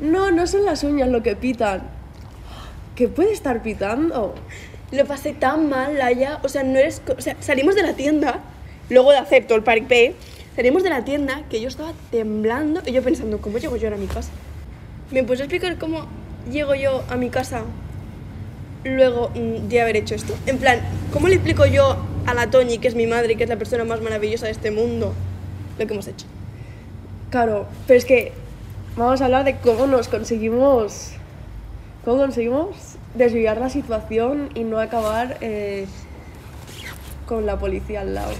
No, 0.00 0.30
no 0.30 0.46
son 0.46 0.64
las 0.64 0.82
uñas 0.82 1.08
lo 1.08 1.22
que 1.22 1.36
pitan. 1.36 1.82
¿Qué 2.94 3.06
puede 3.08 3.32
estar 3.32 3.62
pitando? 3.62 4.34
Lo 4.90 5.04
pasé 5.04 5.34
tan 5.34 5.68
mal, 5.68 5.96
Laia. 5.96 6.40
O 6.42 6.48
sea, 6.48 6.64
no 6.64 6.78
eres. 6.78 7.00
O 7.16 7.20
sea, 7.20 7.36
salimos 7.40 7.74
de 7.76 7.82
la 7.82 7.92
tienda, 7.94 8.40
luego 8.90 9.12
de 9.12 9.18
hacer 9.18 9.46
todo 9.46 9.56
el 9.56 9.64
paripé, 9.64 10.16
salimos 10.56 10.82
de 10.82 10.90
la 10.90 11.04
tienda 11.04 11.42
que 11.48 11.60
yo 11.60 11.68
estaba 11.68 11.92
temblando 12.10 12.82
y 12.84 12.92
yo 12.92 13.02
pensando, 13.02 13.40
¿cómo 13.40 13.58
llego 13.58 13.76
yo 13.76 13.86
ahora 13.86 13.96
a 13.96 14.00
mi 14.00 14.08
casa? 14.08 14.30
¿Me 15.12 15.22
puedes 15.22 15.40
explicar 15.40 15.78
cómo 15.78 16.06
llego 16.50 16.74
yo 16.74 17.04
a 17.08 17.16
mi 17.16 17.30
casa 17.30 17.62
luego 18.84 19.30
mm, 19.30 19.68
de 19.68 19.80
haber 19.80 19.96
hecho 19.96 20.14
esto? 20.14 20.34
En 20.46 20.58
plan, 20.58 20.80
¿cómo 21.12 21.28
le 21.28 21.34
explico 21.34 21.66
yo 21.66 21.96
a 22.26 22.34
la 22.34 22.50
Toñi, 22.50 22.78
que 22.78 22.88
es 22.88 22.94
mi 22.94 23.06
madre 23.06 23.32
y 23.32 23.36
que 23.36 23.44
es 23.44 23.48
la 23.48 23.56
persona 23.56 23.84
más 23.84 24.00
maravillosa 24.00 24.46
de 24.46 24.52
este 24.52 24.70
mundo, 24.70 25.14
lo 25.78 25.86
que 25.86 25.92
hemos 25.92 26.06
hecho? 26.06 26.26
Claro, 27.30 27.66
pero 27.86 27.98
es 27.98 28.04
que 28.04 28.32
vamos 28.96 29.20
a 29.20 29.26
hablar 29.26 29.44
de 29.44 29.56
cómo 29.56 29.86
nos 29.86 30.08
conseguimos. 30.08 31.12
¿Cómo 32.04 32.18
conseguimos 32.18 32.76
desviar 33.14 33.58
la 33.58 33.68
situación 33.68 34.50
y 34.54 34.64
no 34.64 34.80
acabar 34.80 35.36
eh, 35.40 35.86
con 37.26 37.44
la 37.44 37.58
policía 37.58 38.00
al 38.00 38.14
lado? 38.14 38.32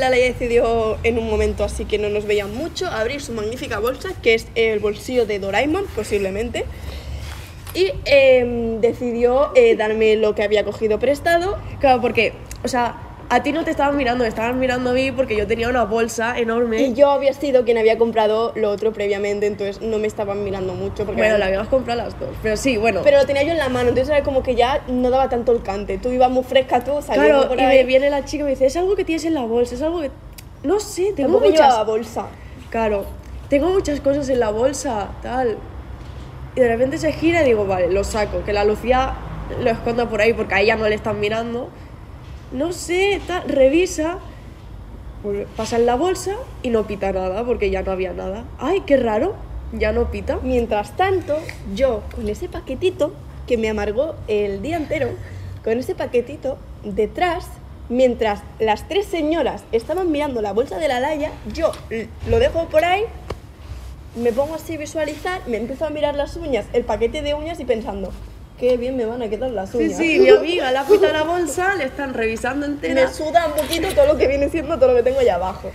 La 0.00 0.08
ley 0.08 0.22
decidió 0.22 0.98
en 1.04 1.18
un 1.18 1.28
momento 1.28 1.62
así 1.62 1.84
que 1.84 1.98
no 1.98 2.08
nos 2.08 2.24
veían 2.24 2.54
mucho 2.54 2.86
abrir 2.86 3.20
su 3.20 3.32
magnífica 3.32 3.78
bolsa, 3.78 4.10
que 4.22 4.34
es 4.34 4.46
el 4.54 4.78
bolsillo 4.78 5.26
de 5.26 5.38
Doraemon, 5.38 5.84
posiblemente. 5.94 6.64
Y 7.78 7.92
em, 8.06 8.80
decidió 8.80 9.52
eh, 9.54 9.76
darme 9.76 10.16
lo 10.16 10.34
que 10.34 10.42
había 10.42 10.64
cogido 10.64 10.98
prestado. 10.98 11.56
Claro, 11.78 12.00
porque, 12.00 12.32
o 12.64 12.68
sea, 12.68 12.96
a 13.30 13.42
ti 13.44 13.52
no 13.52 13.64
te 13.64 13.70
estaban 13.70 13.96
mirando, 13.96 14.24
me 14.24 14.28
estaban 14.28 14.58
mirando 14.58 14.90
a 14.90 14.92
mí 14.94 15.12
porque 15.12 15.36
yo 15.36 15.46
tenía 15.46 15.68
una 15.68 15.84
bolsa 15.84 16.36
enorme. 16.38 16.80
Y 16.82 16.94
yo 16.94 17.10
había 17.10 17.32
sido 17.34 17.64
quien 17.64 17.78
había 17.78 17.96
comprado 17.96 18.52
lo 18.56 18.70
otro 18.70 18.92
previamente, 18.92 19.46
entonces 19.46 19.80
no 19.80 19.98
me 19.98 20.08
estaban 20.08 20.42
mirando 20.42 20.74
mucho. 20.74 21.04
Porque 21.04 21.20
bueno, 21.20 21.38
la 21.38 21.46
habíamos 21.46 21.68
comprado 21.68 22.02
las 22.02 22.18
dos, 22.18 22.30
pero 22.42 22.56
sí, 22.56 22.76
bueno. 22.78 23.02
Pero 23.04 23.18
lo 23.18 23.26
tenía 23.26 23.44
yo 23.44 23.52
en 23.52 23.58
la 23.58 23.68
mano, 23.68 23.90
entonces 23.90 24.12
era 24.12 24.24
como 24.24 24.42
que 24.42 24.56
ya 24.56 24.82
no 24.88 25.10
daba 25.10 25.28
tanto 25.28 25.52
el 25.52 25.62
cante. 25.62 25.98
Tú 25.98 26.08
ibas 26.08 26.30
muy 26.30 26.42
fresca, 26.42 26.82
tú 26.82 27.00
saliendo 27.00 27.42
claro, 27.42 27.48
por 27.48 27.58
y 27.58 27.62
ahí. 27.62 27.78
me 27.78 27.84
viene 27.84 28.10
la 28.10 28.24
chica 28.24 28.42
y 28.42 28.44
me 28.44 28.50
dice, 28.50 28.66
es 28.66 28.76
algo 28.76 28.96
que 28.96 29.04
tienes 29.04 29.24
en 29.24 29.34
la 29.34 29.42
bolsa, 29.42 29.76
es 29.76 29.82
algo 29.82 30.00
que... 30.00 30.10
No 30.64 30.80
sé, 30.80 31.12
tengo 31.14 31.34
Tampoco 31.34 31.50
muchas... 31.50 31.66
llevaba 31.68 31.84
bolsa. 31.84 32.26
Claro, 32.70 33.04
tengo 33.48 33.68
muchas 33.68 34.00
cosas 34.00 34.28
en 34.30 34.40
la 34.40 34.50
bolsa, 34.50 35.10
tal. 35.22 35.58
Y 36.58 36.60
de 36.60 36.66
repente 36.66 36.98
se 36.98 37.12
gira 37.12 37.42
y 37.42 37.44
digo, 37.44 37.66
vale, 37.66 37.88
lo 37.88 38.02
saco, 38.02 38.42
que 38.44 38.52
la 38.52 38.64
Lucía 38.64 39.14
lo 39.62 39.70
esconda 39.70 40.08
por 40.08 40.20
ahí 40.20 40.32
porque 40.32 40.54
a 40.54 40.60
ella 40.60 40.74
no 40.74 40.88
le 40.88 40.96
están 40.96 41.20
mirando. 41.20 41.68
No 42.50 42.72
sé, 42.72 43.20
tal, 43.28 43.44
revisa, 43.48 44.18
pues 45.22 45.46
pasa 45.56 45.76
en 45.76 45.86
la 45.86 45.94
bolsa 45.94 46.34
y 46.64 46.70
no 46.70 46.84
pita 46.84 47.12
nada 47.12 47.44
porque 47.44 47.70
ya 47.70 47.82
no 47.82 47.92
había 47.92 48.12
nada. 48.12 48.42
Ay, 48.58 48.82
qué 48.86 48.96
raro, 48.96 49.36
ya 49.72 49.92
no 49.92 50.10
pita. 50.10 50.40
Mientras 50.42 50.96
tanto, 50.96 51.38
yo 51.76 52.02
con 52.12 52.28
ese 52.28 52.48
paquetito 52.48 53.12
que 53.46 53.56
me 53.56 53.68
amargó 53.68 54.16
el 54.26 54.60
día 54.60 54.78
entero, 54.78 55.10
con 55.62 55.78
ese 55.78 55.94
paquetito 55.94 56.58
detrás, 56.82 57.46
mientras 57.88 58.42
las 58.58 58.88
tres 58.88 59.06
señoras 59.06 59.62
estaban 59.70 60.10
mirando 60.10 60.42
la 60.42 60.52
bolsa 60.52 60.78
de 60.78 60.88
la 60.88 60.98
Laya, 60.98 61.30
yo 61.54 61.70
lo 62.28 62.40
dejo 62.40 62.64
por 62.64 62.84
ahí, 62.84 63.04
me 64.16 64.32
pongo 64.32 64.54
así 64.54 64.74
a 64.74 64.78
visualizar, 64.78 65.40
me 65.46 65.56
empiezo 65.58 65.84
a 65.86 65.90
mirar 65.90 66.14
las 66.14 66.36
uñas, 66.36 66.66
el 66.72 66.84
paquete 66.84 67.22
de 67.22 67.34
uñas 67.34 67.60
y 67.60 67.64
pensando, 67.64 68.12
qué 68.58 68.76
bien 68.76 68.96
me 68.96 69.04
van 69.06 69.22
a 69.22 69.28
quedar 69.28 69.50
las 69.50 69.70
Sí, 69.70 69.78
uñas. 69.78 69.96
sí, 69.98 70.18
mi 70.20 70.28
amiga 70.30 70.72
la 70.72 70.84
pita 70.84 71.12
la 71.12 71.22
bolsa, 71.22 71.74
le 71.76 71.84
están 71.84 72.14
revisando 72.14 72.66
entera. 72.66 72.94
me 73.06 73.12
suda 73.12 73.46
un 73.46 73.52
poquito 73.54 73.88
todo 73.94 74.06
lo 74.06 74.16
que 74.16 74.26
viene 74.26 74.48
siendo 74.48 74.78
todo 74.78 74.90
lo 74.90 74.96
que 74.96 75.02
tengo 75.02 75.20
allá 75.20 75.36
abajo. 75.36 75.70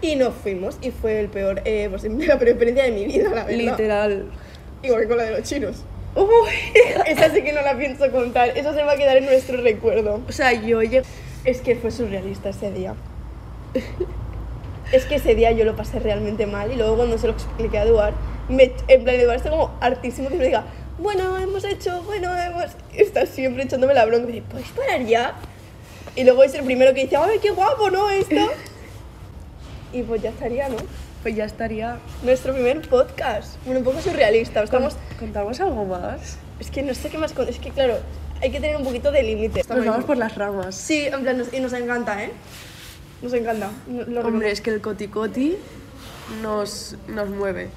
Y 0.00 0.14
nos 0.16 0.32
fuimos 0.34 0.78
y 0.80 0.90
fue 0.92 1.18
el 1.20 1.28
peor, 1.28 1.60
eh, 1.64 1.88
pues, 1.90 2.04
la 2.08 2.38
peor 2.38 2.48
experiencia 2.50 2.84
de 2.84 2.92
mi 2.92 3.04
vida, 3.04 3.28
la 3.30 3.44
verdad. 3.44 3.50
Literal. 3.50 4.24
Igual 4.82 5.02
que 5.02 5.08
con 5.08 5.16
la 5.18 5.24
de 5.24 5.30
los 5.38 5.42
chinos. 5.42 5.82
Uy. 6.14 6.50
Esa 7.06 7.32
sí 7.34 7.42
que 7.42 7.52
no 7.52 7.62
la 7.62 7.76
pienso 7.76 8.10
contar. 8.12 8.56
Eso 8.56 8.72
se 8.74 8.82
va 8.84 8.92
a 8.92 8.96
quedar 8.96 9.16
en 9.16 9.26
nuestro 9.26 9.60
recuerdo. 9.60 10.20
O 10.28 10.32
sea, 10.32 10.52
yo. 10.52 10.80
Es 11.44 11.60
que 11.60 11.76
fue 11.76 11.90
surrealista 11.90 12.48
ese 12.50 12.70
día. 12.72 12.94
es 14.92 15.04
que 15.04 15.16
ese 15.16 15.34
día 15.34 15.52
yo 15.52 15.64
lo 15.64 15.76
pasé 15.76 15.98
realmente 15.98 16.46
mal 16.46 16.72
y 16.72 16.76
luego 16.76 16.96
cuando 16.96 17.18
se 17.18 17.26
lo 17.26 17.32
expliqué 17.34 17.78
a 17.78 17.82
Eduard, 17.84 18.14
me, 18.48 18.72
en 18.88 19.04
plan, 19.04 19.16
Eduard 19.16 19.36
está 19.36 19.50
como 19.50 19.76
hartísimo 19.80 20.28
que 20.28 20.36
me 20.36 20.44
diga, 20.44 20.64
bueno, 20.98 21.38
hemos 21.38 21.64
hecho, 21.64 22.02
bueno, 22.02 22.36
hemos... 22.36 22.64
Está 22.94 23.26
siempre 23.26 23.62
echándome 23.64 23.94
la 23.94 24.04
bronca 24.06 24.28
y 24.30 24.32
dice, 24.32 24.46
¿puedes 24.50 24.68
parar 24.70 25.04
ya? 25.04 25.34
Y 26.16 26.24
luego 26.24 26.42
es 26.42 26.54
el 26.54 26.64
primero 26.64 26.92
que 26.94 27.02
dice, 27.02 27.16
¡ay, 27.16 27.38
qué 27.40 27.50
guapo, 27.50 27.90
¿no? 27.90 28.10
Esto. 28.10 28.34
y 29.92 30.02
pues 30.02 30.22
ya 30.22 30.30
estaría, 30.30 30.68
¿no? 30.68 30.76
Pues 31.22 31.36
ya 31.36 31.44
estaría... 31.44 31.98
Nuestro 32.22 32.52
primer 32.52 32.80
podcast. 32.88 33.56
Bueno, 33.64 33.80
un 33.80 33.84
poco 33.84 34.00
surrealista. 34.00 34.62
Estamos... 34.62 34.96
¿Contamos 35.18 35.60
algo 35.60 35.84
más? 35.84 36.38
Es 36.58 36.70
que 36.70 36.82
no 36.82 36.94
sé 36.94 37.10
qué 37.10 37.18
más... 37.18 37.32
con- 37.32 37.48
Es 37.48 37.58
que, 37.58 37.70
claro, 37.70 37.98
hay 38.40 38.50
que 38.50 38.60
tener 38.60 38.76
un 38.76 38.84
poquito 38.84 39.12
de 39.12 39.22
límite. 39.22 39.62
Nos 39.68 39.84
vamos 39.86 40.04
por 40.04 40.16
las 40.16 40.34
ramas. 40.36 40.74
Sí, 40.74 41.06
en 41.06 41.22
plan, 41.22 41.38
nos- 41.38 41.52
y 41.52 41.60
nos 41.60 41.72
encanta, 41.74 42.24
¿eh? 42.24 42.30
Nos 43.22 43.32
encanta. 43.32 43.70
Lo 43.88 44.20
Hombre, 44.20 44.50
es 44.50 44.60
que 44.60 44.70
el 44.70 44.80
coti 44.80 45.08
coti 45.08 45.56
nos, 46.42 46.96
nos 47.08 47.28
mueve. 47.28 47.68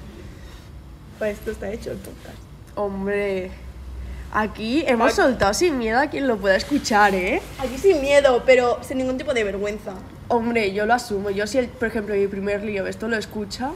Para 1.18 1.30
esto 1.30 1.50
está 1.50 1.70
hecho 1.72 1.90
el 1.90 1.98
podcast. 1.98 2.38
Hombre, 2.74 3.50
aquí 4.32 4.84
hemos 4.86 5.14
soltado 5.14 5.52
sin 5.52 5.78
miedo 5.78 5.98
a 5.98 6.06
quien 6.06 6.26
lo 6.26 6.36
pueda 6.36 6.56
escuchar, 6.56 7.14
¿eh? 7.14 7.42
Aquí 7.58 7.76
sin 7.76 8.00
miedo, 8.00 8.42
pero 8.46 8.78
sin 8.82 8.98
ningún 8.98 9.18
tipo 9.18 9.34
de 9.34 9.44
vergüenza. 9.44 9.94
Hombre, 10.28 10.72
yo 10.72 10.86
lo 10.86 10.94
asumo. 10.94 11.30
Yo 11.30 11.46
si, 11.46 11.58
el, 11.58 11.68
por 11.68 11.88
ejemplo, 11.88 12.14
mi 12.14 12.26
primer 12.28 12.62
lío 12.62 12.86
esto 12.86 13.08
lo 13.08 13.16
escucha, 13.16 13.72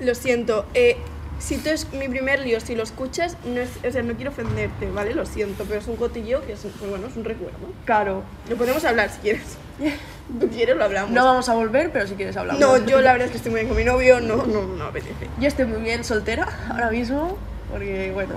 Lo 0.00 0.14
siento. 0.14 0.66
Eh, 0.74 0.96
si 1.38 1.58
tú 1.58 1.68
es 1.68 1.92
mi 1.92 2.08
primer 2.08 2.40
lío, 2.40 2.60
si 2.60 2.74
lo 2.74 2.82
escuchas, 2.82 3.36
no 3.44 3.60
es, 3.60 3.70
o 3.86 3.90
sea, 3.90 4.02
no 4.02 4.14
quiero 4.14 4.30
ofenderte, 4.30 4.90
¿vale? 4.90 5.14
Lo 5.14 5.24
siento, 5.24 5.64
pero 5.68 5.80
es 5.80 5.86
un 5.86 5.96
cotillo 5.96 6.44
que 6.46 6.52
es, 6.54 6.60
pues 6.60 6.90
bueno, 6.90 7.06
es 7.06 7.16
un 7.16 7.24
recuerdo. 7.24 7.58
claro. 7.84 8.22
Lo 8.48 8.56
podemos 8.56 8.84
hablar 8.84 9.10
si 9.10 9.18
quieres. 9.20 9.56
¿Tú 10.40 10.48
quieres? 10.48 10.76
Lo 10.76 10.84
hablamos. 10.84 11.10
No 11.12 11.24
vamos 11.24 11.48
a 11.48 11.54
volver, 11.54 11.90
pero 11.92 12.06
si 12.06 12.14
quieres 12.14 12.36
hablamos. 12.36 12.60
No, 12.60 12.78
yo 12.84 13.00
la 13.00 13.12
verdad 13.12 13.26
es 13.26 13.30
que 13.32 13.36
estoy 13.38 13.52
muy 13.52 13.60
bien 13.60 13.68
con 13.68 13.76
mi 13.76 13.84
novio, 13.84 14.20
no, 14.20 14.44
no, 14.46 14.62
no 14.62 14.84
apetece. 14.86 15.28
Yo 15.38 15.46
estoy 15.48 15.66
muy 15.66 15.80
bien 15.82 16.02
soltera 16.04 16.48
ahora 16.70 16.90
mismo, 16.90 17.36
porque, 17.70 18.10
bueno... 18.12 18.34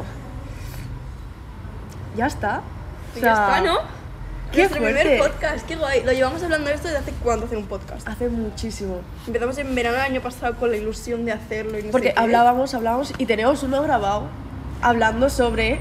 Ya 2.15 2.27
está. 2.27 2.61
O 3.15 3.17
Y 3.17 3.21
sea, 3.21 3.33
ya 3.35 3.57
está, 3.57 3.61
¿no? 3.61 3.77
qué 4.51 4.59
Nuestro 4.61 4.81
primer 4.83 5.05
fuerte. 5.17 5.23
podcast, 5.29 5.67
qué 5.67 5.75
guay. 5.75 6.03
Lo 6.03 6.11
llevamos 6.11 6.41
hablando 6.43 6.69
de 6.69 6.75
esto 6.75 6.87
desde 6.87 6.99
hace 7.01 7.11
cuánto 7.23 7.45
hacer 7.45 7.57
un 7.57 7.65
podcast. 7.67 8.07
Hace 8.07 8.29
muchísimo. 8.29 9.01
Empezamos 9.27 9.57
en 9.59 9.73
verano 9.75 9.97
del 9.97 10.05
año 10.05 10.21
pasado 10.21 10.55
con 10.55 10.71
la 10.71 10.77
ilusión 10.77 11.23
de 11.25 11.31
hacerlo 11.31 11.77
y 11.79 11.83
no 11.83 11.91
Porque 11.91 12.09
sé 12.09 12.13
qué. 12.15 12.19
hablábamos, 12.19 12.73
hablábamos 12.73 13.13
y 13.17 13.25
tenemos 13.25 13.61
uno 13.63 13.81
grabado 13.83 14.23
hablando 14.81 15.29
sobre 15.29 15.79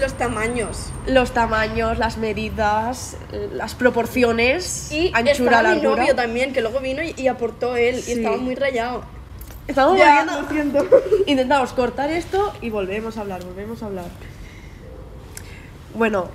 Los 0.00 0.14
tamaños. 0.14 0.90
los 1.06 1.32
tamaños, 1.32 1.98
las 1.98 2.18
medidas, 2.18 3.16
las 3.52 3.74
proporciones, 3.74 4.92
Y 4.92 5.08
anchura, 5.14 5.32
estaba 5.32 5.62
mi 5.74 5.80
largura. 5.80 6.02
novio 6.02 6.14
también, 6.14 6.52
que 6.52 6.60
luego 6.60 6.80
vino 6.80 7.02
y, 7.02 7.14
y 7.16 7.28
aportó 7.28 7.76
él 7.76 8.00
Sí. 8.02 8.12
y 8.12 8.14
estaba 8.18 8.36
muy 8.36 8.54
rayado. 8.54 9.02
Estamos 9.66 9.98
Ya, 9.98 10.24
lo 10.24 10.48
siento. 10.48 10.86
Intentamos 11.26 11.72
cortar 11.72 12.10
esto 12.10 12.52
y 12.60 12.70
volvemos 12.70 13.16
a 13.18 13.22
hablar, 13.22 13.44
volvemos 13.44 13.82
a 13.82 13.86
hablar. 13.86 14.06
Bueno, 15.94 16.28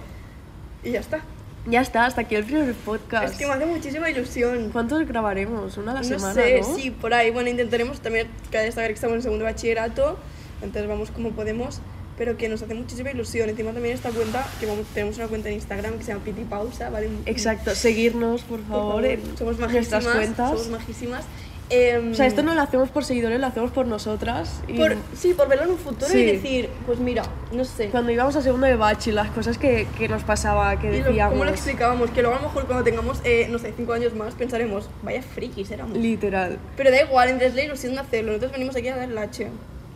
Y 0.84 0.91
ya 0.91 0.99
está. 0.99 1.21
ya 1.65 1.82
está, 1.82 2.06
hasta 2.06 2.21
aquí 2.21 2.36
el 2.36 2.43
primer 2.43 2.73
podcast. 2.73 3.32
Es 3.34 3.38
que 3.39 3.47
me 3.47 3.54
hace 3.54 3.65
muchísima 3.65 4.10
ilusión. 4.10 4.69
¿Cuántos 4.71 5.08
grabaremos? 5.08 5.78
¿Una 5.78 5.91
a 5.91 5.95
la 5.95 6.02
No 6.02 6.08
semana, 6.08 6.34
sé, 6.34 6.62
no? 6.62 6.76
sí, 6.76 6.91
por 6.91 7.13
ahí. 7.13 7.32
Bueno, 7.32 7.49
intentaremos 7.49 7.99
también, 8.02 8.28
cabe 8.52 8.65
destacar 8.65 8.89
que 8.89 8.95
estamos 8.95 9.15
en 9.15 9.21
segundo 9.23 9.45
bachillerato, 9.45 10.17
entonces 10.62 10.88
vamos 10.89 11.12
como 11.12 11.32
podemos. 11.32 11.80
Pero 12.17 12.38
que 12.38 12.49
nos 12.49 12.62
hace 12.62 12.73
muchísima 12.73 13.12
ilusión. 13.12 13.49
Encima 13.49 13.71
también 13.71 13.95
esta 13.95 14.10
cuenta, 14.12 14.45
que 14.60 14.65
vamos, 14.65 14.86
tenemos 14.93 15.17
una 15.17 15.28
cuenta 15.28 15.49
en 15.49 15.56
Instagram 15.56 15.97
que 15.97 16.04
se 16.04 16.12
llama 16.13 16.23
Piti 16.23 16.43
Pausa, 16.43 16.89
¿vale? 16.89 17.10
Exacto, 17.26 17.73
seguirnos, 17.76 18.41
por 18.43 18.60
Por 18.62 18.67
favor, 18.69 18.88
favor, 18.88 19.06
en 19.06 19.38
somos 19.38 19.58
majísimas, 19.60 20.06
cuentas. 20.06 20.49
Somos 20.49 20.69
majísimas. 20.69 21.23
Em, 21.69 22.12
O 22.12 22.13
sea, 22.13 22.28
esto 22.28 22.43
no 22.43 22.54
lo 22.54 22.62
hacemos 22.62 22.89
por 22.89 23.04
seguidores, 23.06 23.39
lo 23.39 23.47
hacemos 23.47 23.71
por 23.71 23.88
nosotras. 23.88 24.60
Y 24.67 24.73
por, 24.78 24.95
sí, 25.17 25.34
por 25.34 25.47
verlo 25.47 25.63
en 25.63 25.71
un 25.71 25.78
futuro 25.78 26.12
Sí. 26.12 26.19
y 26.19 26.26
decir, 26.26 26.69
pues 26.86 26.99
mira, 26.99 27.23
no 27.54 27.63
sé. 27.65 27.88
cuando 27.88 28.12
íbamos 28.12 28.36
a 28.36 28.41
segundo 28.43 28.67
de 28.67 28.76
bachi, 28.76 29.12
las 29.12 29.32
cosas 29.32 29.58
que, 29.58 29.88
que 29.97 30.08
nos 30.10 30.23
pasaba, 30.23 30.78
que 30.78 30.93
Y 30.93 30.99
lo- 30.99 31.06
decíamos. 31.06 31.34
¿Cómo 31.34 31.45
lo 31.45 31.52
explicábamos? 31.52 32.12
Que 32.12 32.21
luego 32.21 32.38
a 32.38 32.41
lo 32.41 32.47
mejor 32.49 32.65
cuando 32.67 32.84
tengamos, 32.84 33.21
eh, 33.23 33.47
no 33.49 33.58
sé, 33.60 33.73
cinco 33.76 33.93
años 33.93 34.13
más, 34.13 34.36
pensaremos, 34.36 34.88
vaya 35.04 35.23
frikis 35.23 35.71
éramos. 35.71 35.97
Literal. 35.97 36.60
Pero 36.78 36.91
da 36.91 37.02
igual, 37.02 37.30
entre 37.30 37.47
es 37.47 37.56
la 37.56 37.63
ilusión 37.63 37.93
de 37.93 38.02
hacerlo. 38.02 38.34
Nosotros 38.34 38.52
venimos 38.52 38.76
aquí 38.76 38.89
a 38.89 38.97
dar 38.97 39.17
H. 39.17 39.47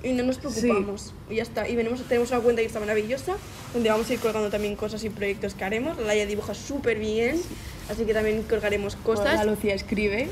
Y 0.04 0.12
no 0.14 0.24
nos 0.24 0.38
preocupamos. 0.38 1.14
Y 1.30 1.36
ya 1.36 1.44
está. 1.44 1.68
Y 1.68 1.76
venimos, 1.76 2.02
tenemos 2.04 2.32
una 2.32 2.40
cuenta 2.42 2.62
que 2.62 2.68
está 2.68 2.80
maravillosa, 2.80 3.36
donde 3.74 3.90
vamos 3.90 4.10
a 4.10 4.14
ir 4.14 4.20
colgando 4.20 4.50
también 4.50 4.76
cosas 4.76 5.04
y 5.04 5.10
proyectos 5.10 5.54
que 5.56 5.64
haremos. 5.64 5.98
La 5.98 6.04
Laia 6.08 6.26
dibuja 6.26 6.54
súper 6.54 7.00
bien, 7.00 7.42
así 7.90 8.06
que 8.06 8.14
también 8.14 8.44
colgaremos 8.44 8.96
cosas. 8.96 9.36
La 9.36 9.44
Lucía 9.46 9.74
escribe 9.74 10.28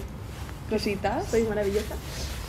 cositas. 0.70 1.28
Soy 1.30 1.44
maravillosa. 1.44 1.96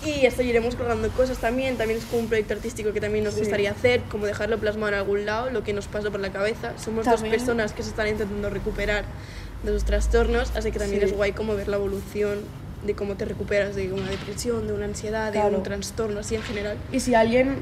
Y 0.05 0.24
esto 0.26 0.42
iremos 0.42 0.76
colgando 0.76 1.09
cosas 1.11 1.38
también. 1.38 1.76
También 1.79 1.98
es 1.98 2.05
como 2.07 2.20
un 2.22 2.29
proyecto 2.29 2.52
artístico 2.55 2.92
que 2.92 3.00
también 3.00 3.24
nos 3.24 3.35
Sí. 3.35 3.40
gustaría 3.40 3.70
hacer, 3.72 4.02
como 4.11 4.26
dejarlo 4.26 4.59
plasmado 4.59 4.92
en 4.92 4.98
algún 4.98 5.24
lado, 5.26 5.50
lo 5.50 5.64
que 5.64 5.72
nos 5.72 5.87
pasa 5.88 6.11
por 6.11 6.20
la 6.20 6.31
cabeza. 6.31 6.74
Somos 6.79 7.05
También. 7.07 7.22
dos 7.22 7.31
personas 7.31 7.72
que 7.72 7.83
se 7.83 7.88
están 7.90 8.07
intentando 8.07 8.50
recuperar 8.50 9.05
de 9.64 9.72
sus 9.72 9.85
trastornos, 9.85 10.52
así 10.55 10.70
que 10.70 10.79
también 10.79 11.00
Sí. 11.00 11.09
es 11.09 11.12
guay 11.16 11.33
como 11.33 11.57
ver 11.57 11.66
la 11.68 11.76
evolución 11.76 12.40
de 12.87 12.94
cómo 12.94 13.16
te 13.16 13.25
recuperas 13.25 13.75
de 13.75 13.92
una 13.92 14.09
depresión, 14.09 14.66
de 14.66 14.72
una 14.72 14.85
ansiedad, 14.87 15.33
de 15.33 15.40
un 15.40 15.62
trastorno 15.62 16.20
así 16.20 16.35
en 16.35 16.42
general. 16.42 16.77
Y 16.92 17.01
si 17.01 17.14
alguien, 17.14 17.57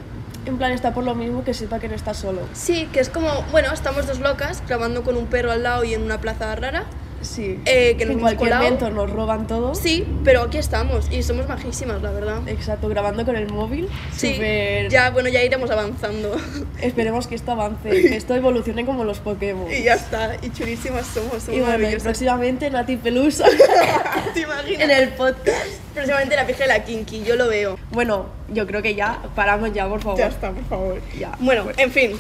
en 0.47 0.59
plan, 0.59 0.73
está 0.73 0.95
por 0.95 1.05
lo 1.05 1.15
mismo, 1.15 1.45
que 1.45 1.55
sepa 1.55 1.81
que 1.81 1.89
no 1.89 1.95
está 1.95 2.15
solo. 2.15 2.41
Sí, 2.53 2.89
que 2.93 3.01
es 3.01 3.09
como, 3.09 3.43
bueno, 3.51 3.73
estamos 3.73 4.07
dos 4.07 4.21
locas 4.21 4.63
grabando 4.67 5.03
con 5.03 5.17
un 5.17 5.27
perro 5.27 5.51
al 5.51 5.63
lado 5.63 5.85
y 5.85 5.95
en 5.95 6.03
una 6.03 6.21
plaza 6.21 6.55
rara. 6.55 6.85
Sí. 7.25 7.59
Eh, 7.65 7.97
que 7.99 8.05
nos 8.05 8.13
en 8.15 8.19
hemos 8.19 8.23
cualquier 8.23 8.39
colado. 8.51 8.63
momento 8.65 8.91
nos 8.91 9.11
roban 9.11 9.47
todo. 9.47 9.75
Sí, 9.75 10.07
pero 10.25 10.43
aquí 10.43 10.59
estamos 10.59 11.11
y 11.11 11.23
somos 11.23 11.49
majísimas, 11.49 12.03
la 12.03 12.11
verdad. 12.11 12.47
Exacto, 12.49 12.89
grabando 12.89 13.25
con 13.25 13.37
el 13.37 13.49
móvil. 13.51 13.89
Sí, 14.17 14.35
Súper- 14.35 14.89
ya, 14.91 15.11
bueno, 15.11 15.29
ya 15.29 15.43
iremos 15.43 15.71
avanzando. 15.71 16.37
Esperemos 16.81 17.27
que 17.27 17.35
esto 17.35 17.53
avance, 17.53 17.89
que 17.91 18.17
esto 18.17 18.35
evolucione 18.35 18.85
como 18.85 19.05
los 19.05 19.19
Pokémon. 19.19 19.71
Y 19.73 19.83
ya 19.85 19.95
está, 19.95 20.37
y 20.43 20.51
chulísimas 20.51 21.07
somos, 21.07 21.43
somos 21.43 21.49
Y 21.59 21.61
bueno, 21.61 21.91
y 21.91 21.97
próximamente 21.97 22.71
Nati 22.71 22.97
Pelusa 22.97 23.47
¿Te 24.35 24.41
imaginas? 24.41 24.81
en 24.83 24.91
el 24.91 25.09
podcast. 25.11 25.67
Próximamente 25.95 26.35
la 26.37 26.47
pija 26.47 26.61
de 26.61 26.67
la 26.69 26.85
Kinky, 26.85 27.23
yo 27.23 27.37
lo 27.37 27.49
veo. 27.49 27.79
Bueno, 27.93 28.27
yo 28.53 28.67
creo 28.67 28.83
que 28.83 28.95
ya 28.95 29.21
paramos 29.35 29.73
ya, 29.73 29.89
por 29.89 30.03
favor. 30.03 30.19
Ya 30.19 30.27
está, 30.27 30.51
por 30.51 30.65
favor. 30.65 31.01
Ya. 31.19 31.33
Bueno, 31.39 31.67
en 31.77 31.91
fin, 31.93 32.13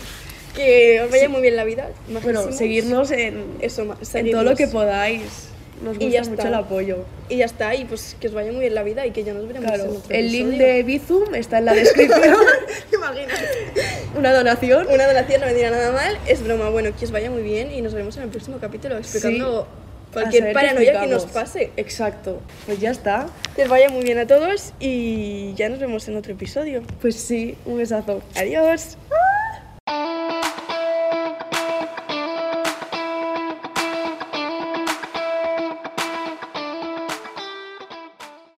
que 0.54 1.00
os 1.02 1.10
vaya 1.10 1.28
muy 1.28 1.42
bien 1.42 1.56
la 1.56 1.64
vida. 1.64 1.90
Bueno, 2.22 2.52
seguirnos 2.52 3.10
en, 3.10 3.44
Eso, 3.60 3.96
en 4.14 4.30
todo 4.30 4.44
lo 4.44 4.54
que 4.56 4.66
podáis. 4.68 5.48
Nos 5.82 5.96
Y 5.96 6.04
gusta 6.04 6.10
ya 6.12 6.20
mucho 6.20 6.32
está. 6.34 6.48
el 6.48 6.54
apoyo. 6.54 7.04
Y 7.28 7.36
ya 7.38 7.44
está, 7.46 7.74
y 7.74 7.84
pues 7.84 8.16
que 8.20 8.28
os 8.28 8.32
vaya 8.34 8.52
muy 8.52 8.60
bien 8.60 8.74
la 8.74 8.84
vida 8.84 9.04
y 9.06 9.10
que 9.10 9.24
ya 9.24 9.34
nos 9.34 9.46
veremos 9.46 9.68
en 9.68 9.74
Claro, 9.74 9.90
otro 9.90 10.16
el 10.16 10.30
link 10.32 10.50
de 10.50 10.82
Bizum 10.84 11.34
está 11.34 11.58
en 11.58 11.64
la 11.66 11.74
descripción. 11.74 12.36
Una 14.16 14.32
donación. 14.32 14.86
Una 14.88 15.06
donación 15.06 15.40
no 15.40 15.46
me 15.48 15.54
dirá 15.54 15.70
nada 15.70 15.92
mal, 15.92 16.16
es 16.26 16.42
broma. 16.42 16.70
Bueno, 16.70 16.90
que 16.98 17.04
os 17.04 17.10
vaya 17.10 17.30
muy 17.30 17.42
bien 17.42 17.72
y 17.72 17.82
nos 17.82 17.92
veremos 17.92 18.16
en 18.16 18.22
el 18.22 18.28
próximo 18.30 18.58
capítulo 18.60 18.96
explicando 18.96 19.66
A 20.10 20.12
cualquier 20.12 20.52
paranoia 20.52 21.00
que 21.00 21.06
nos 21.08 21.26
pase. 21.26 21.70
Exacto. 21.76 22.40
Pues 22.66 22.78
ya 22.78 22.90
está. 22.92 23.26
Que 23.56 23.64
os 23.64 23.68
vaya 23.68 23.88
muy 23.90 24.04
bien 24.04 24.18
a 24.18 24.26
todos 24.26 24.72
y 24.78 25.52
ya 25.54 25.68
nos 25.68 25.80
vemos 25.80 26.06
en 26.08 26.16
otro 26.16 26.32
episodio. 26.32 26.82
Pues 27.02 27.16
sí, 27.16 27.56
un 27.66 27.78
besazo. 27.78 28.22
Adiós. 28.36 28.96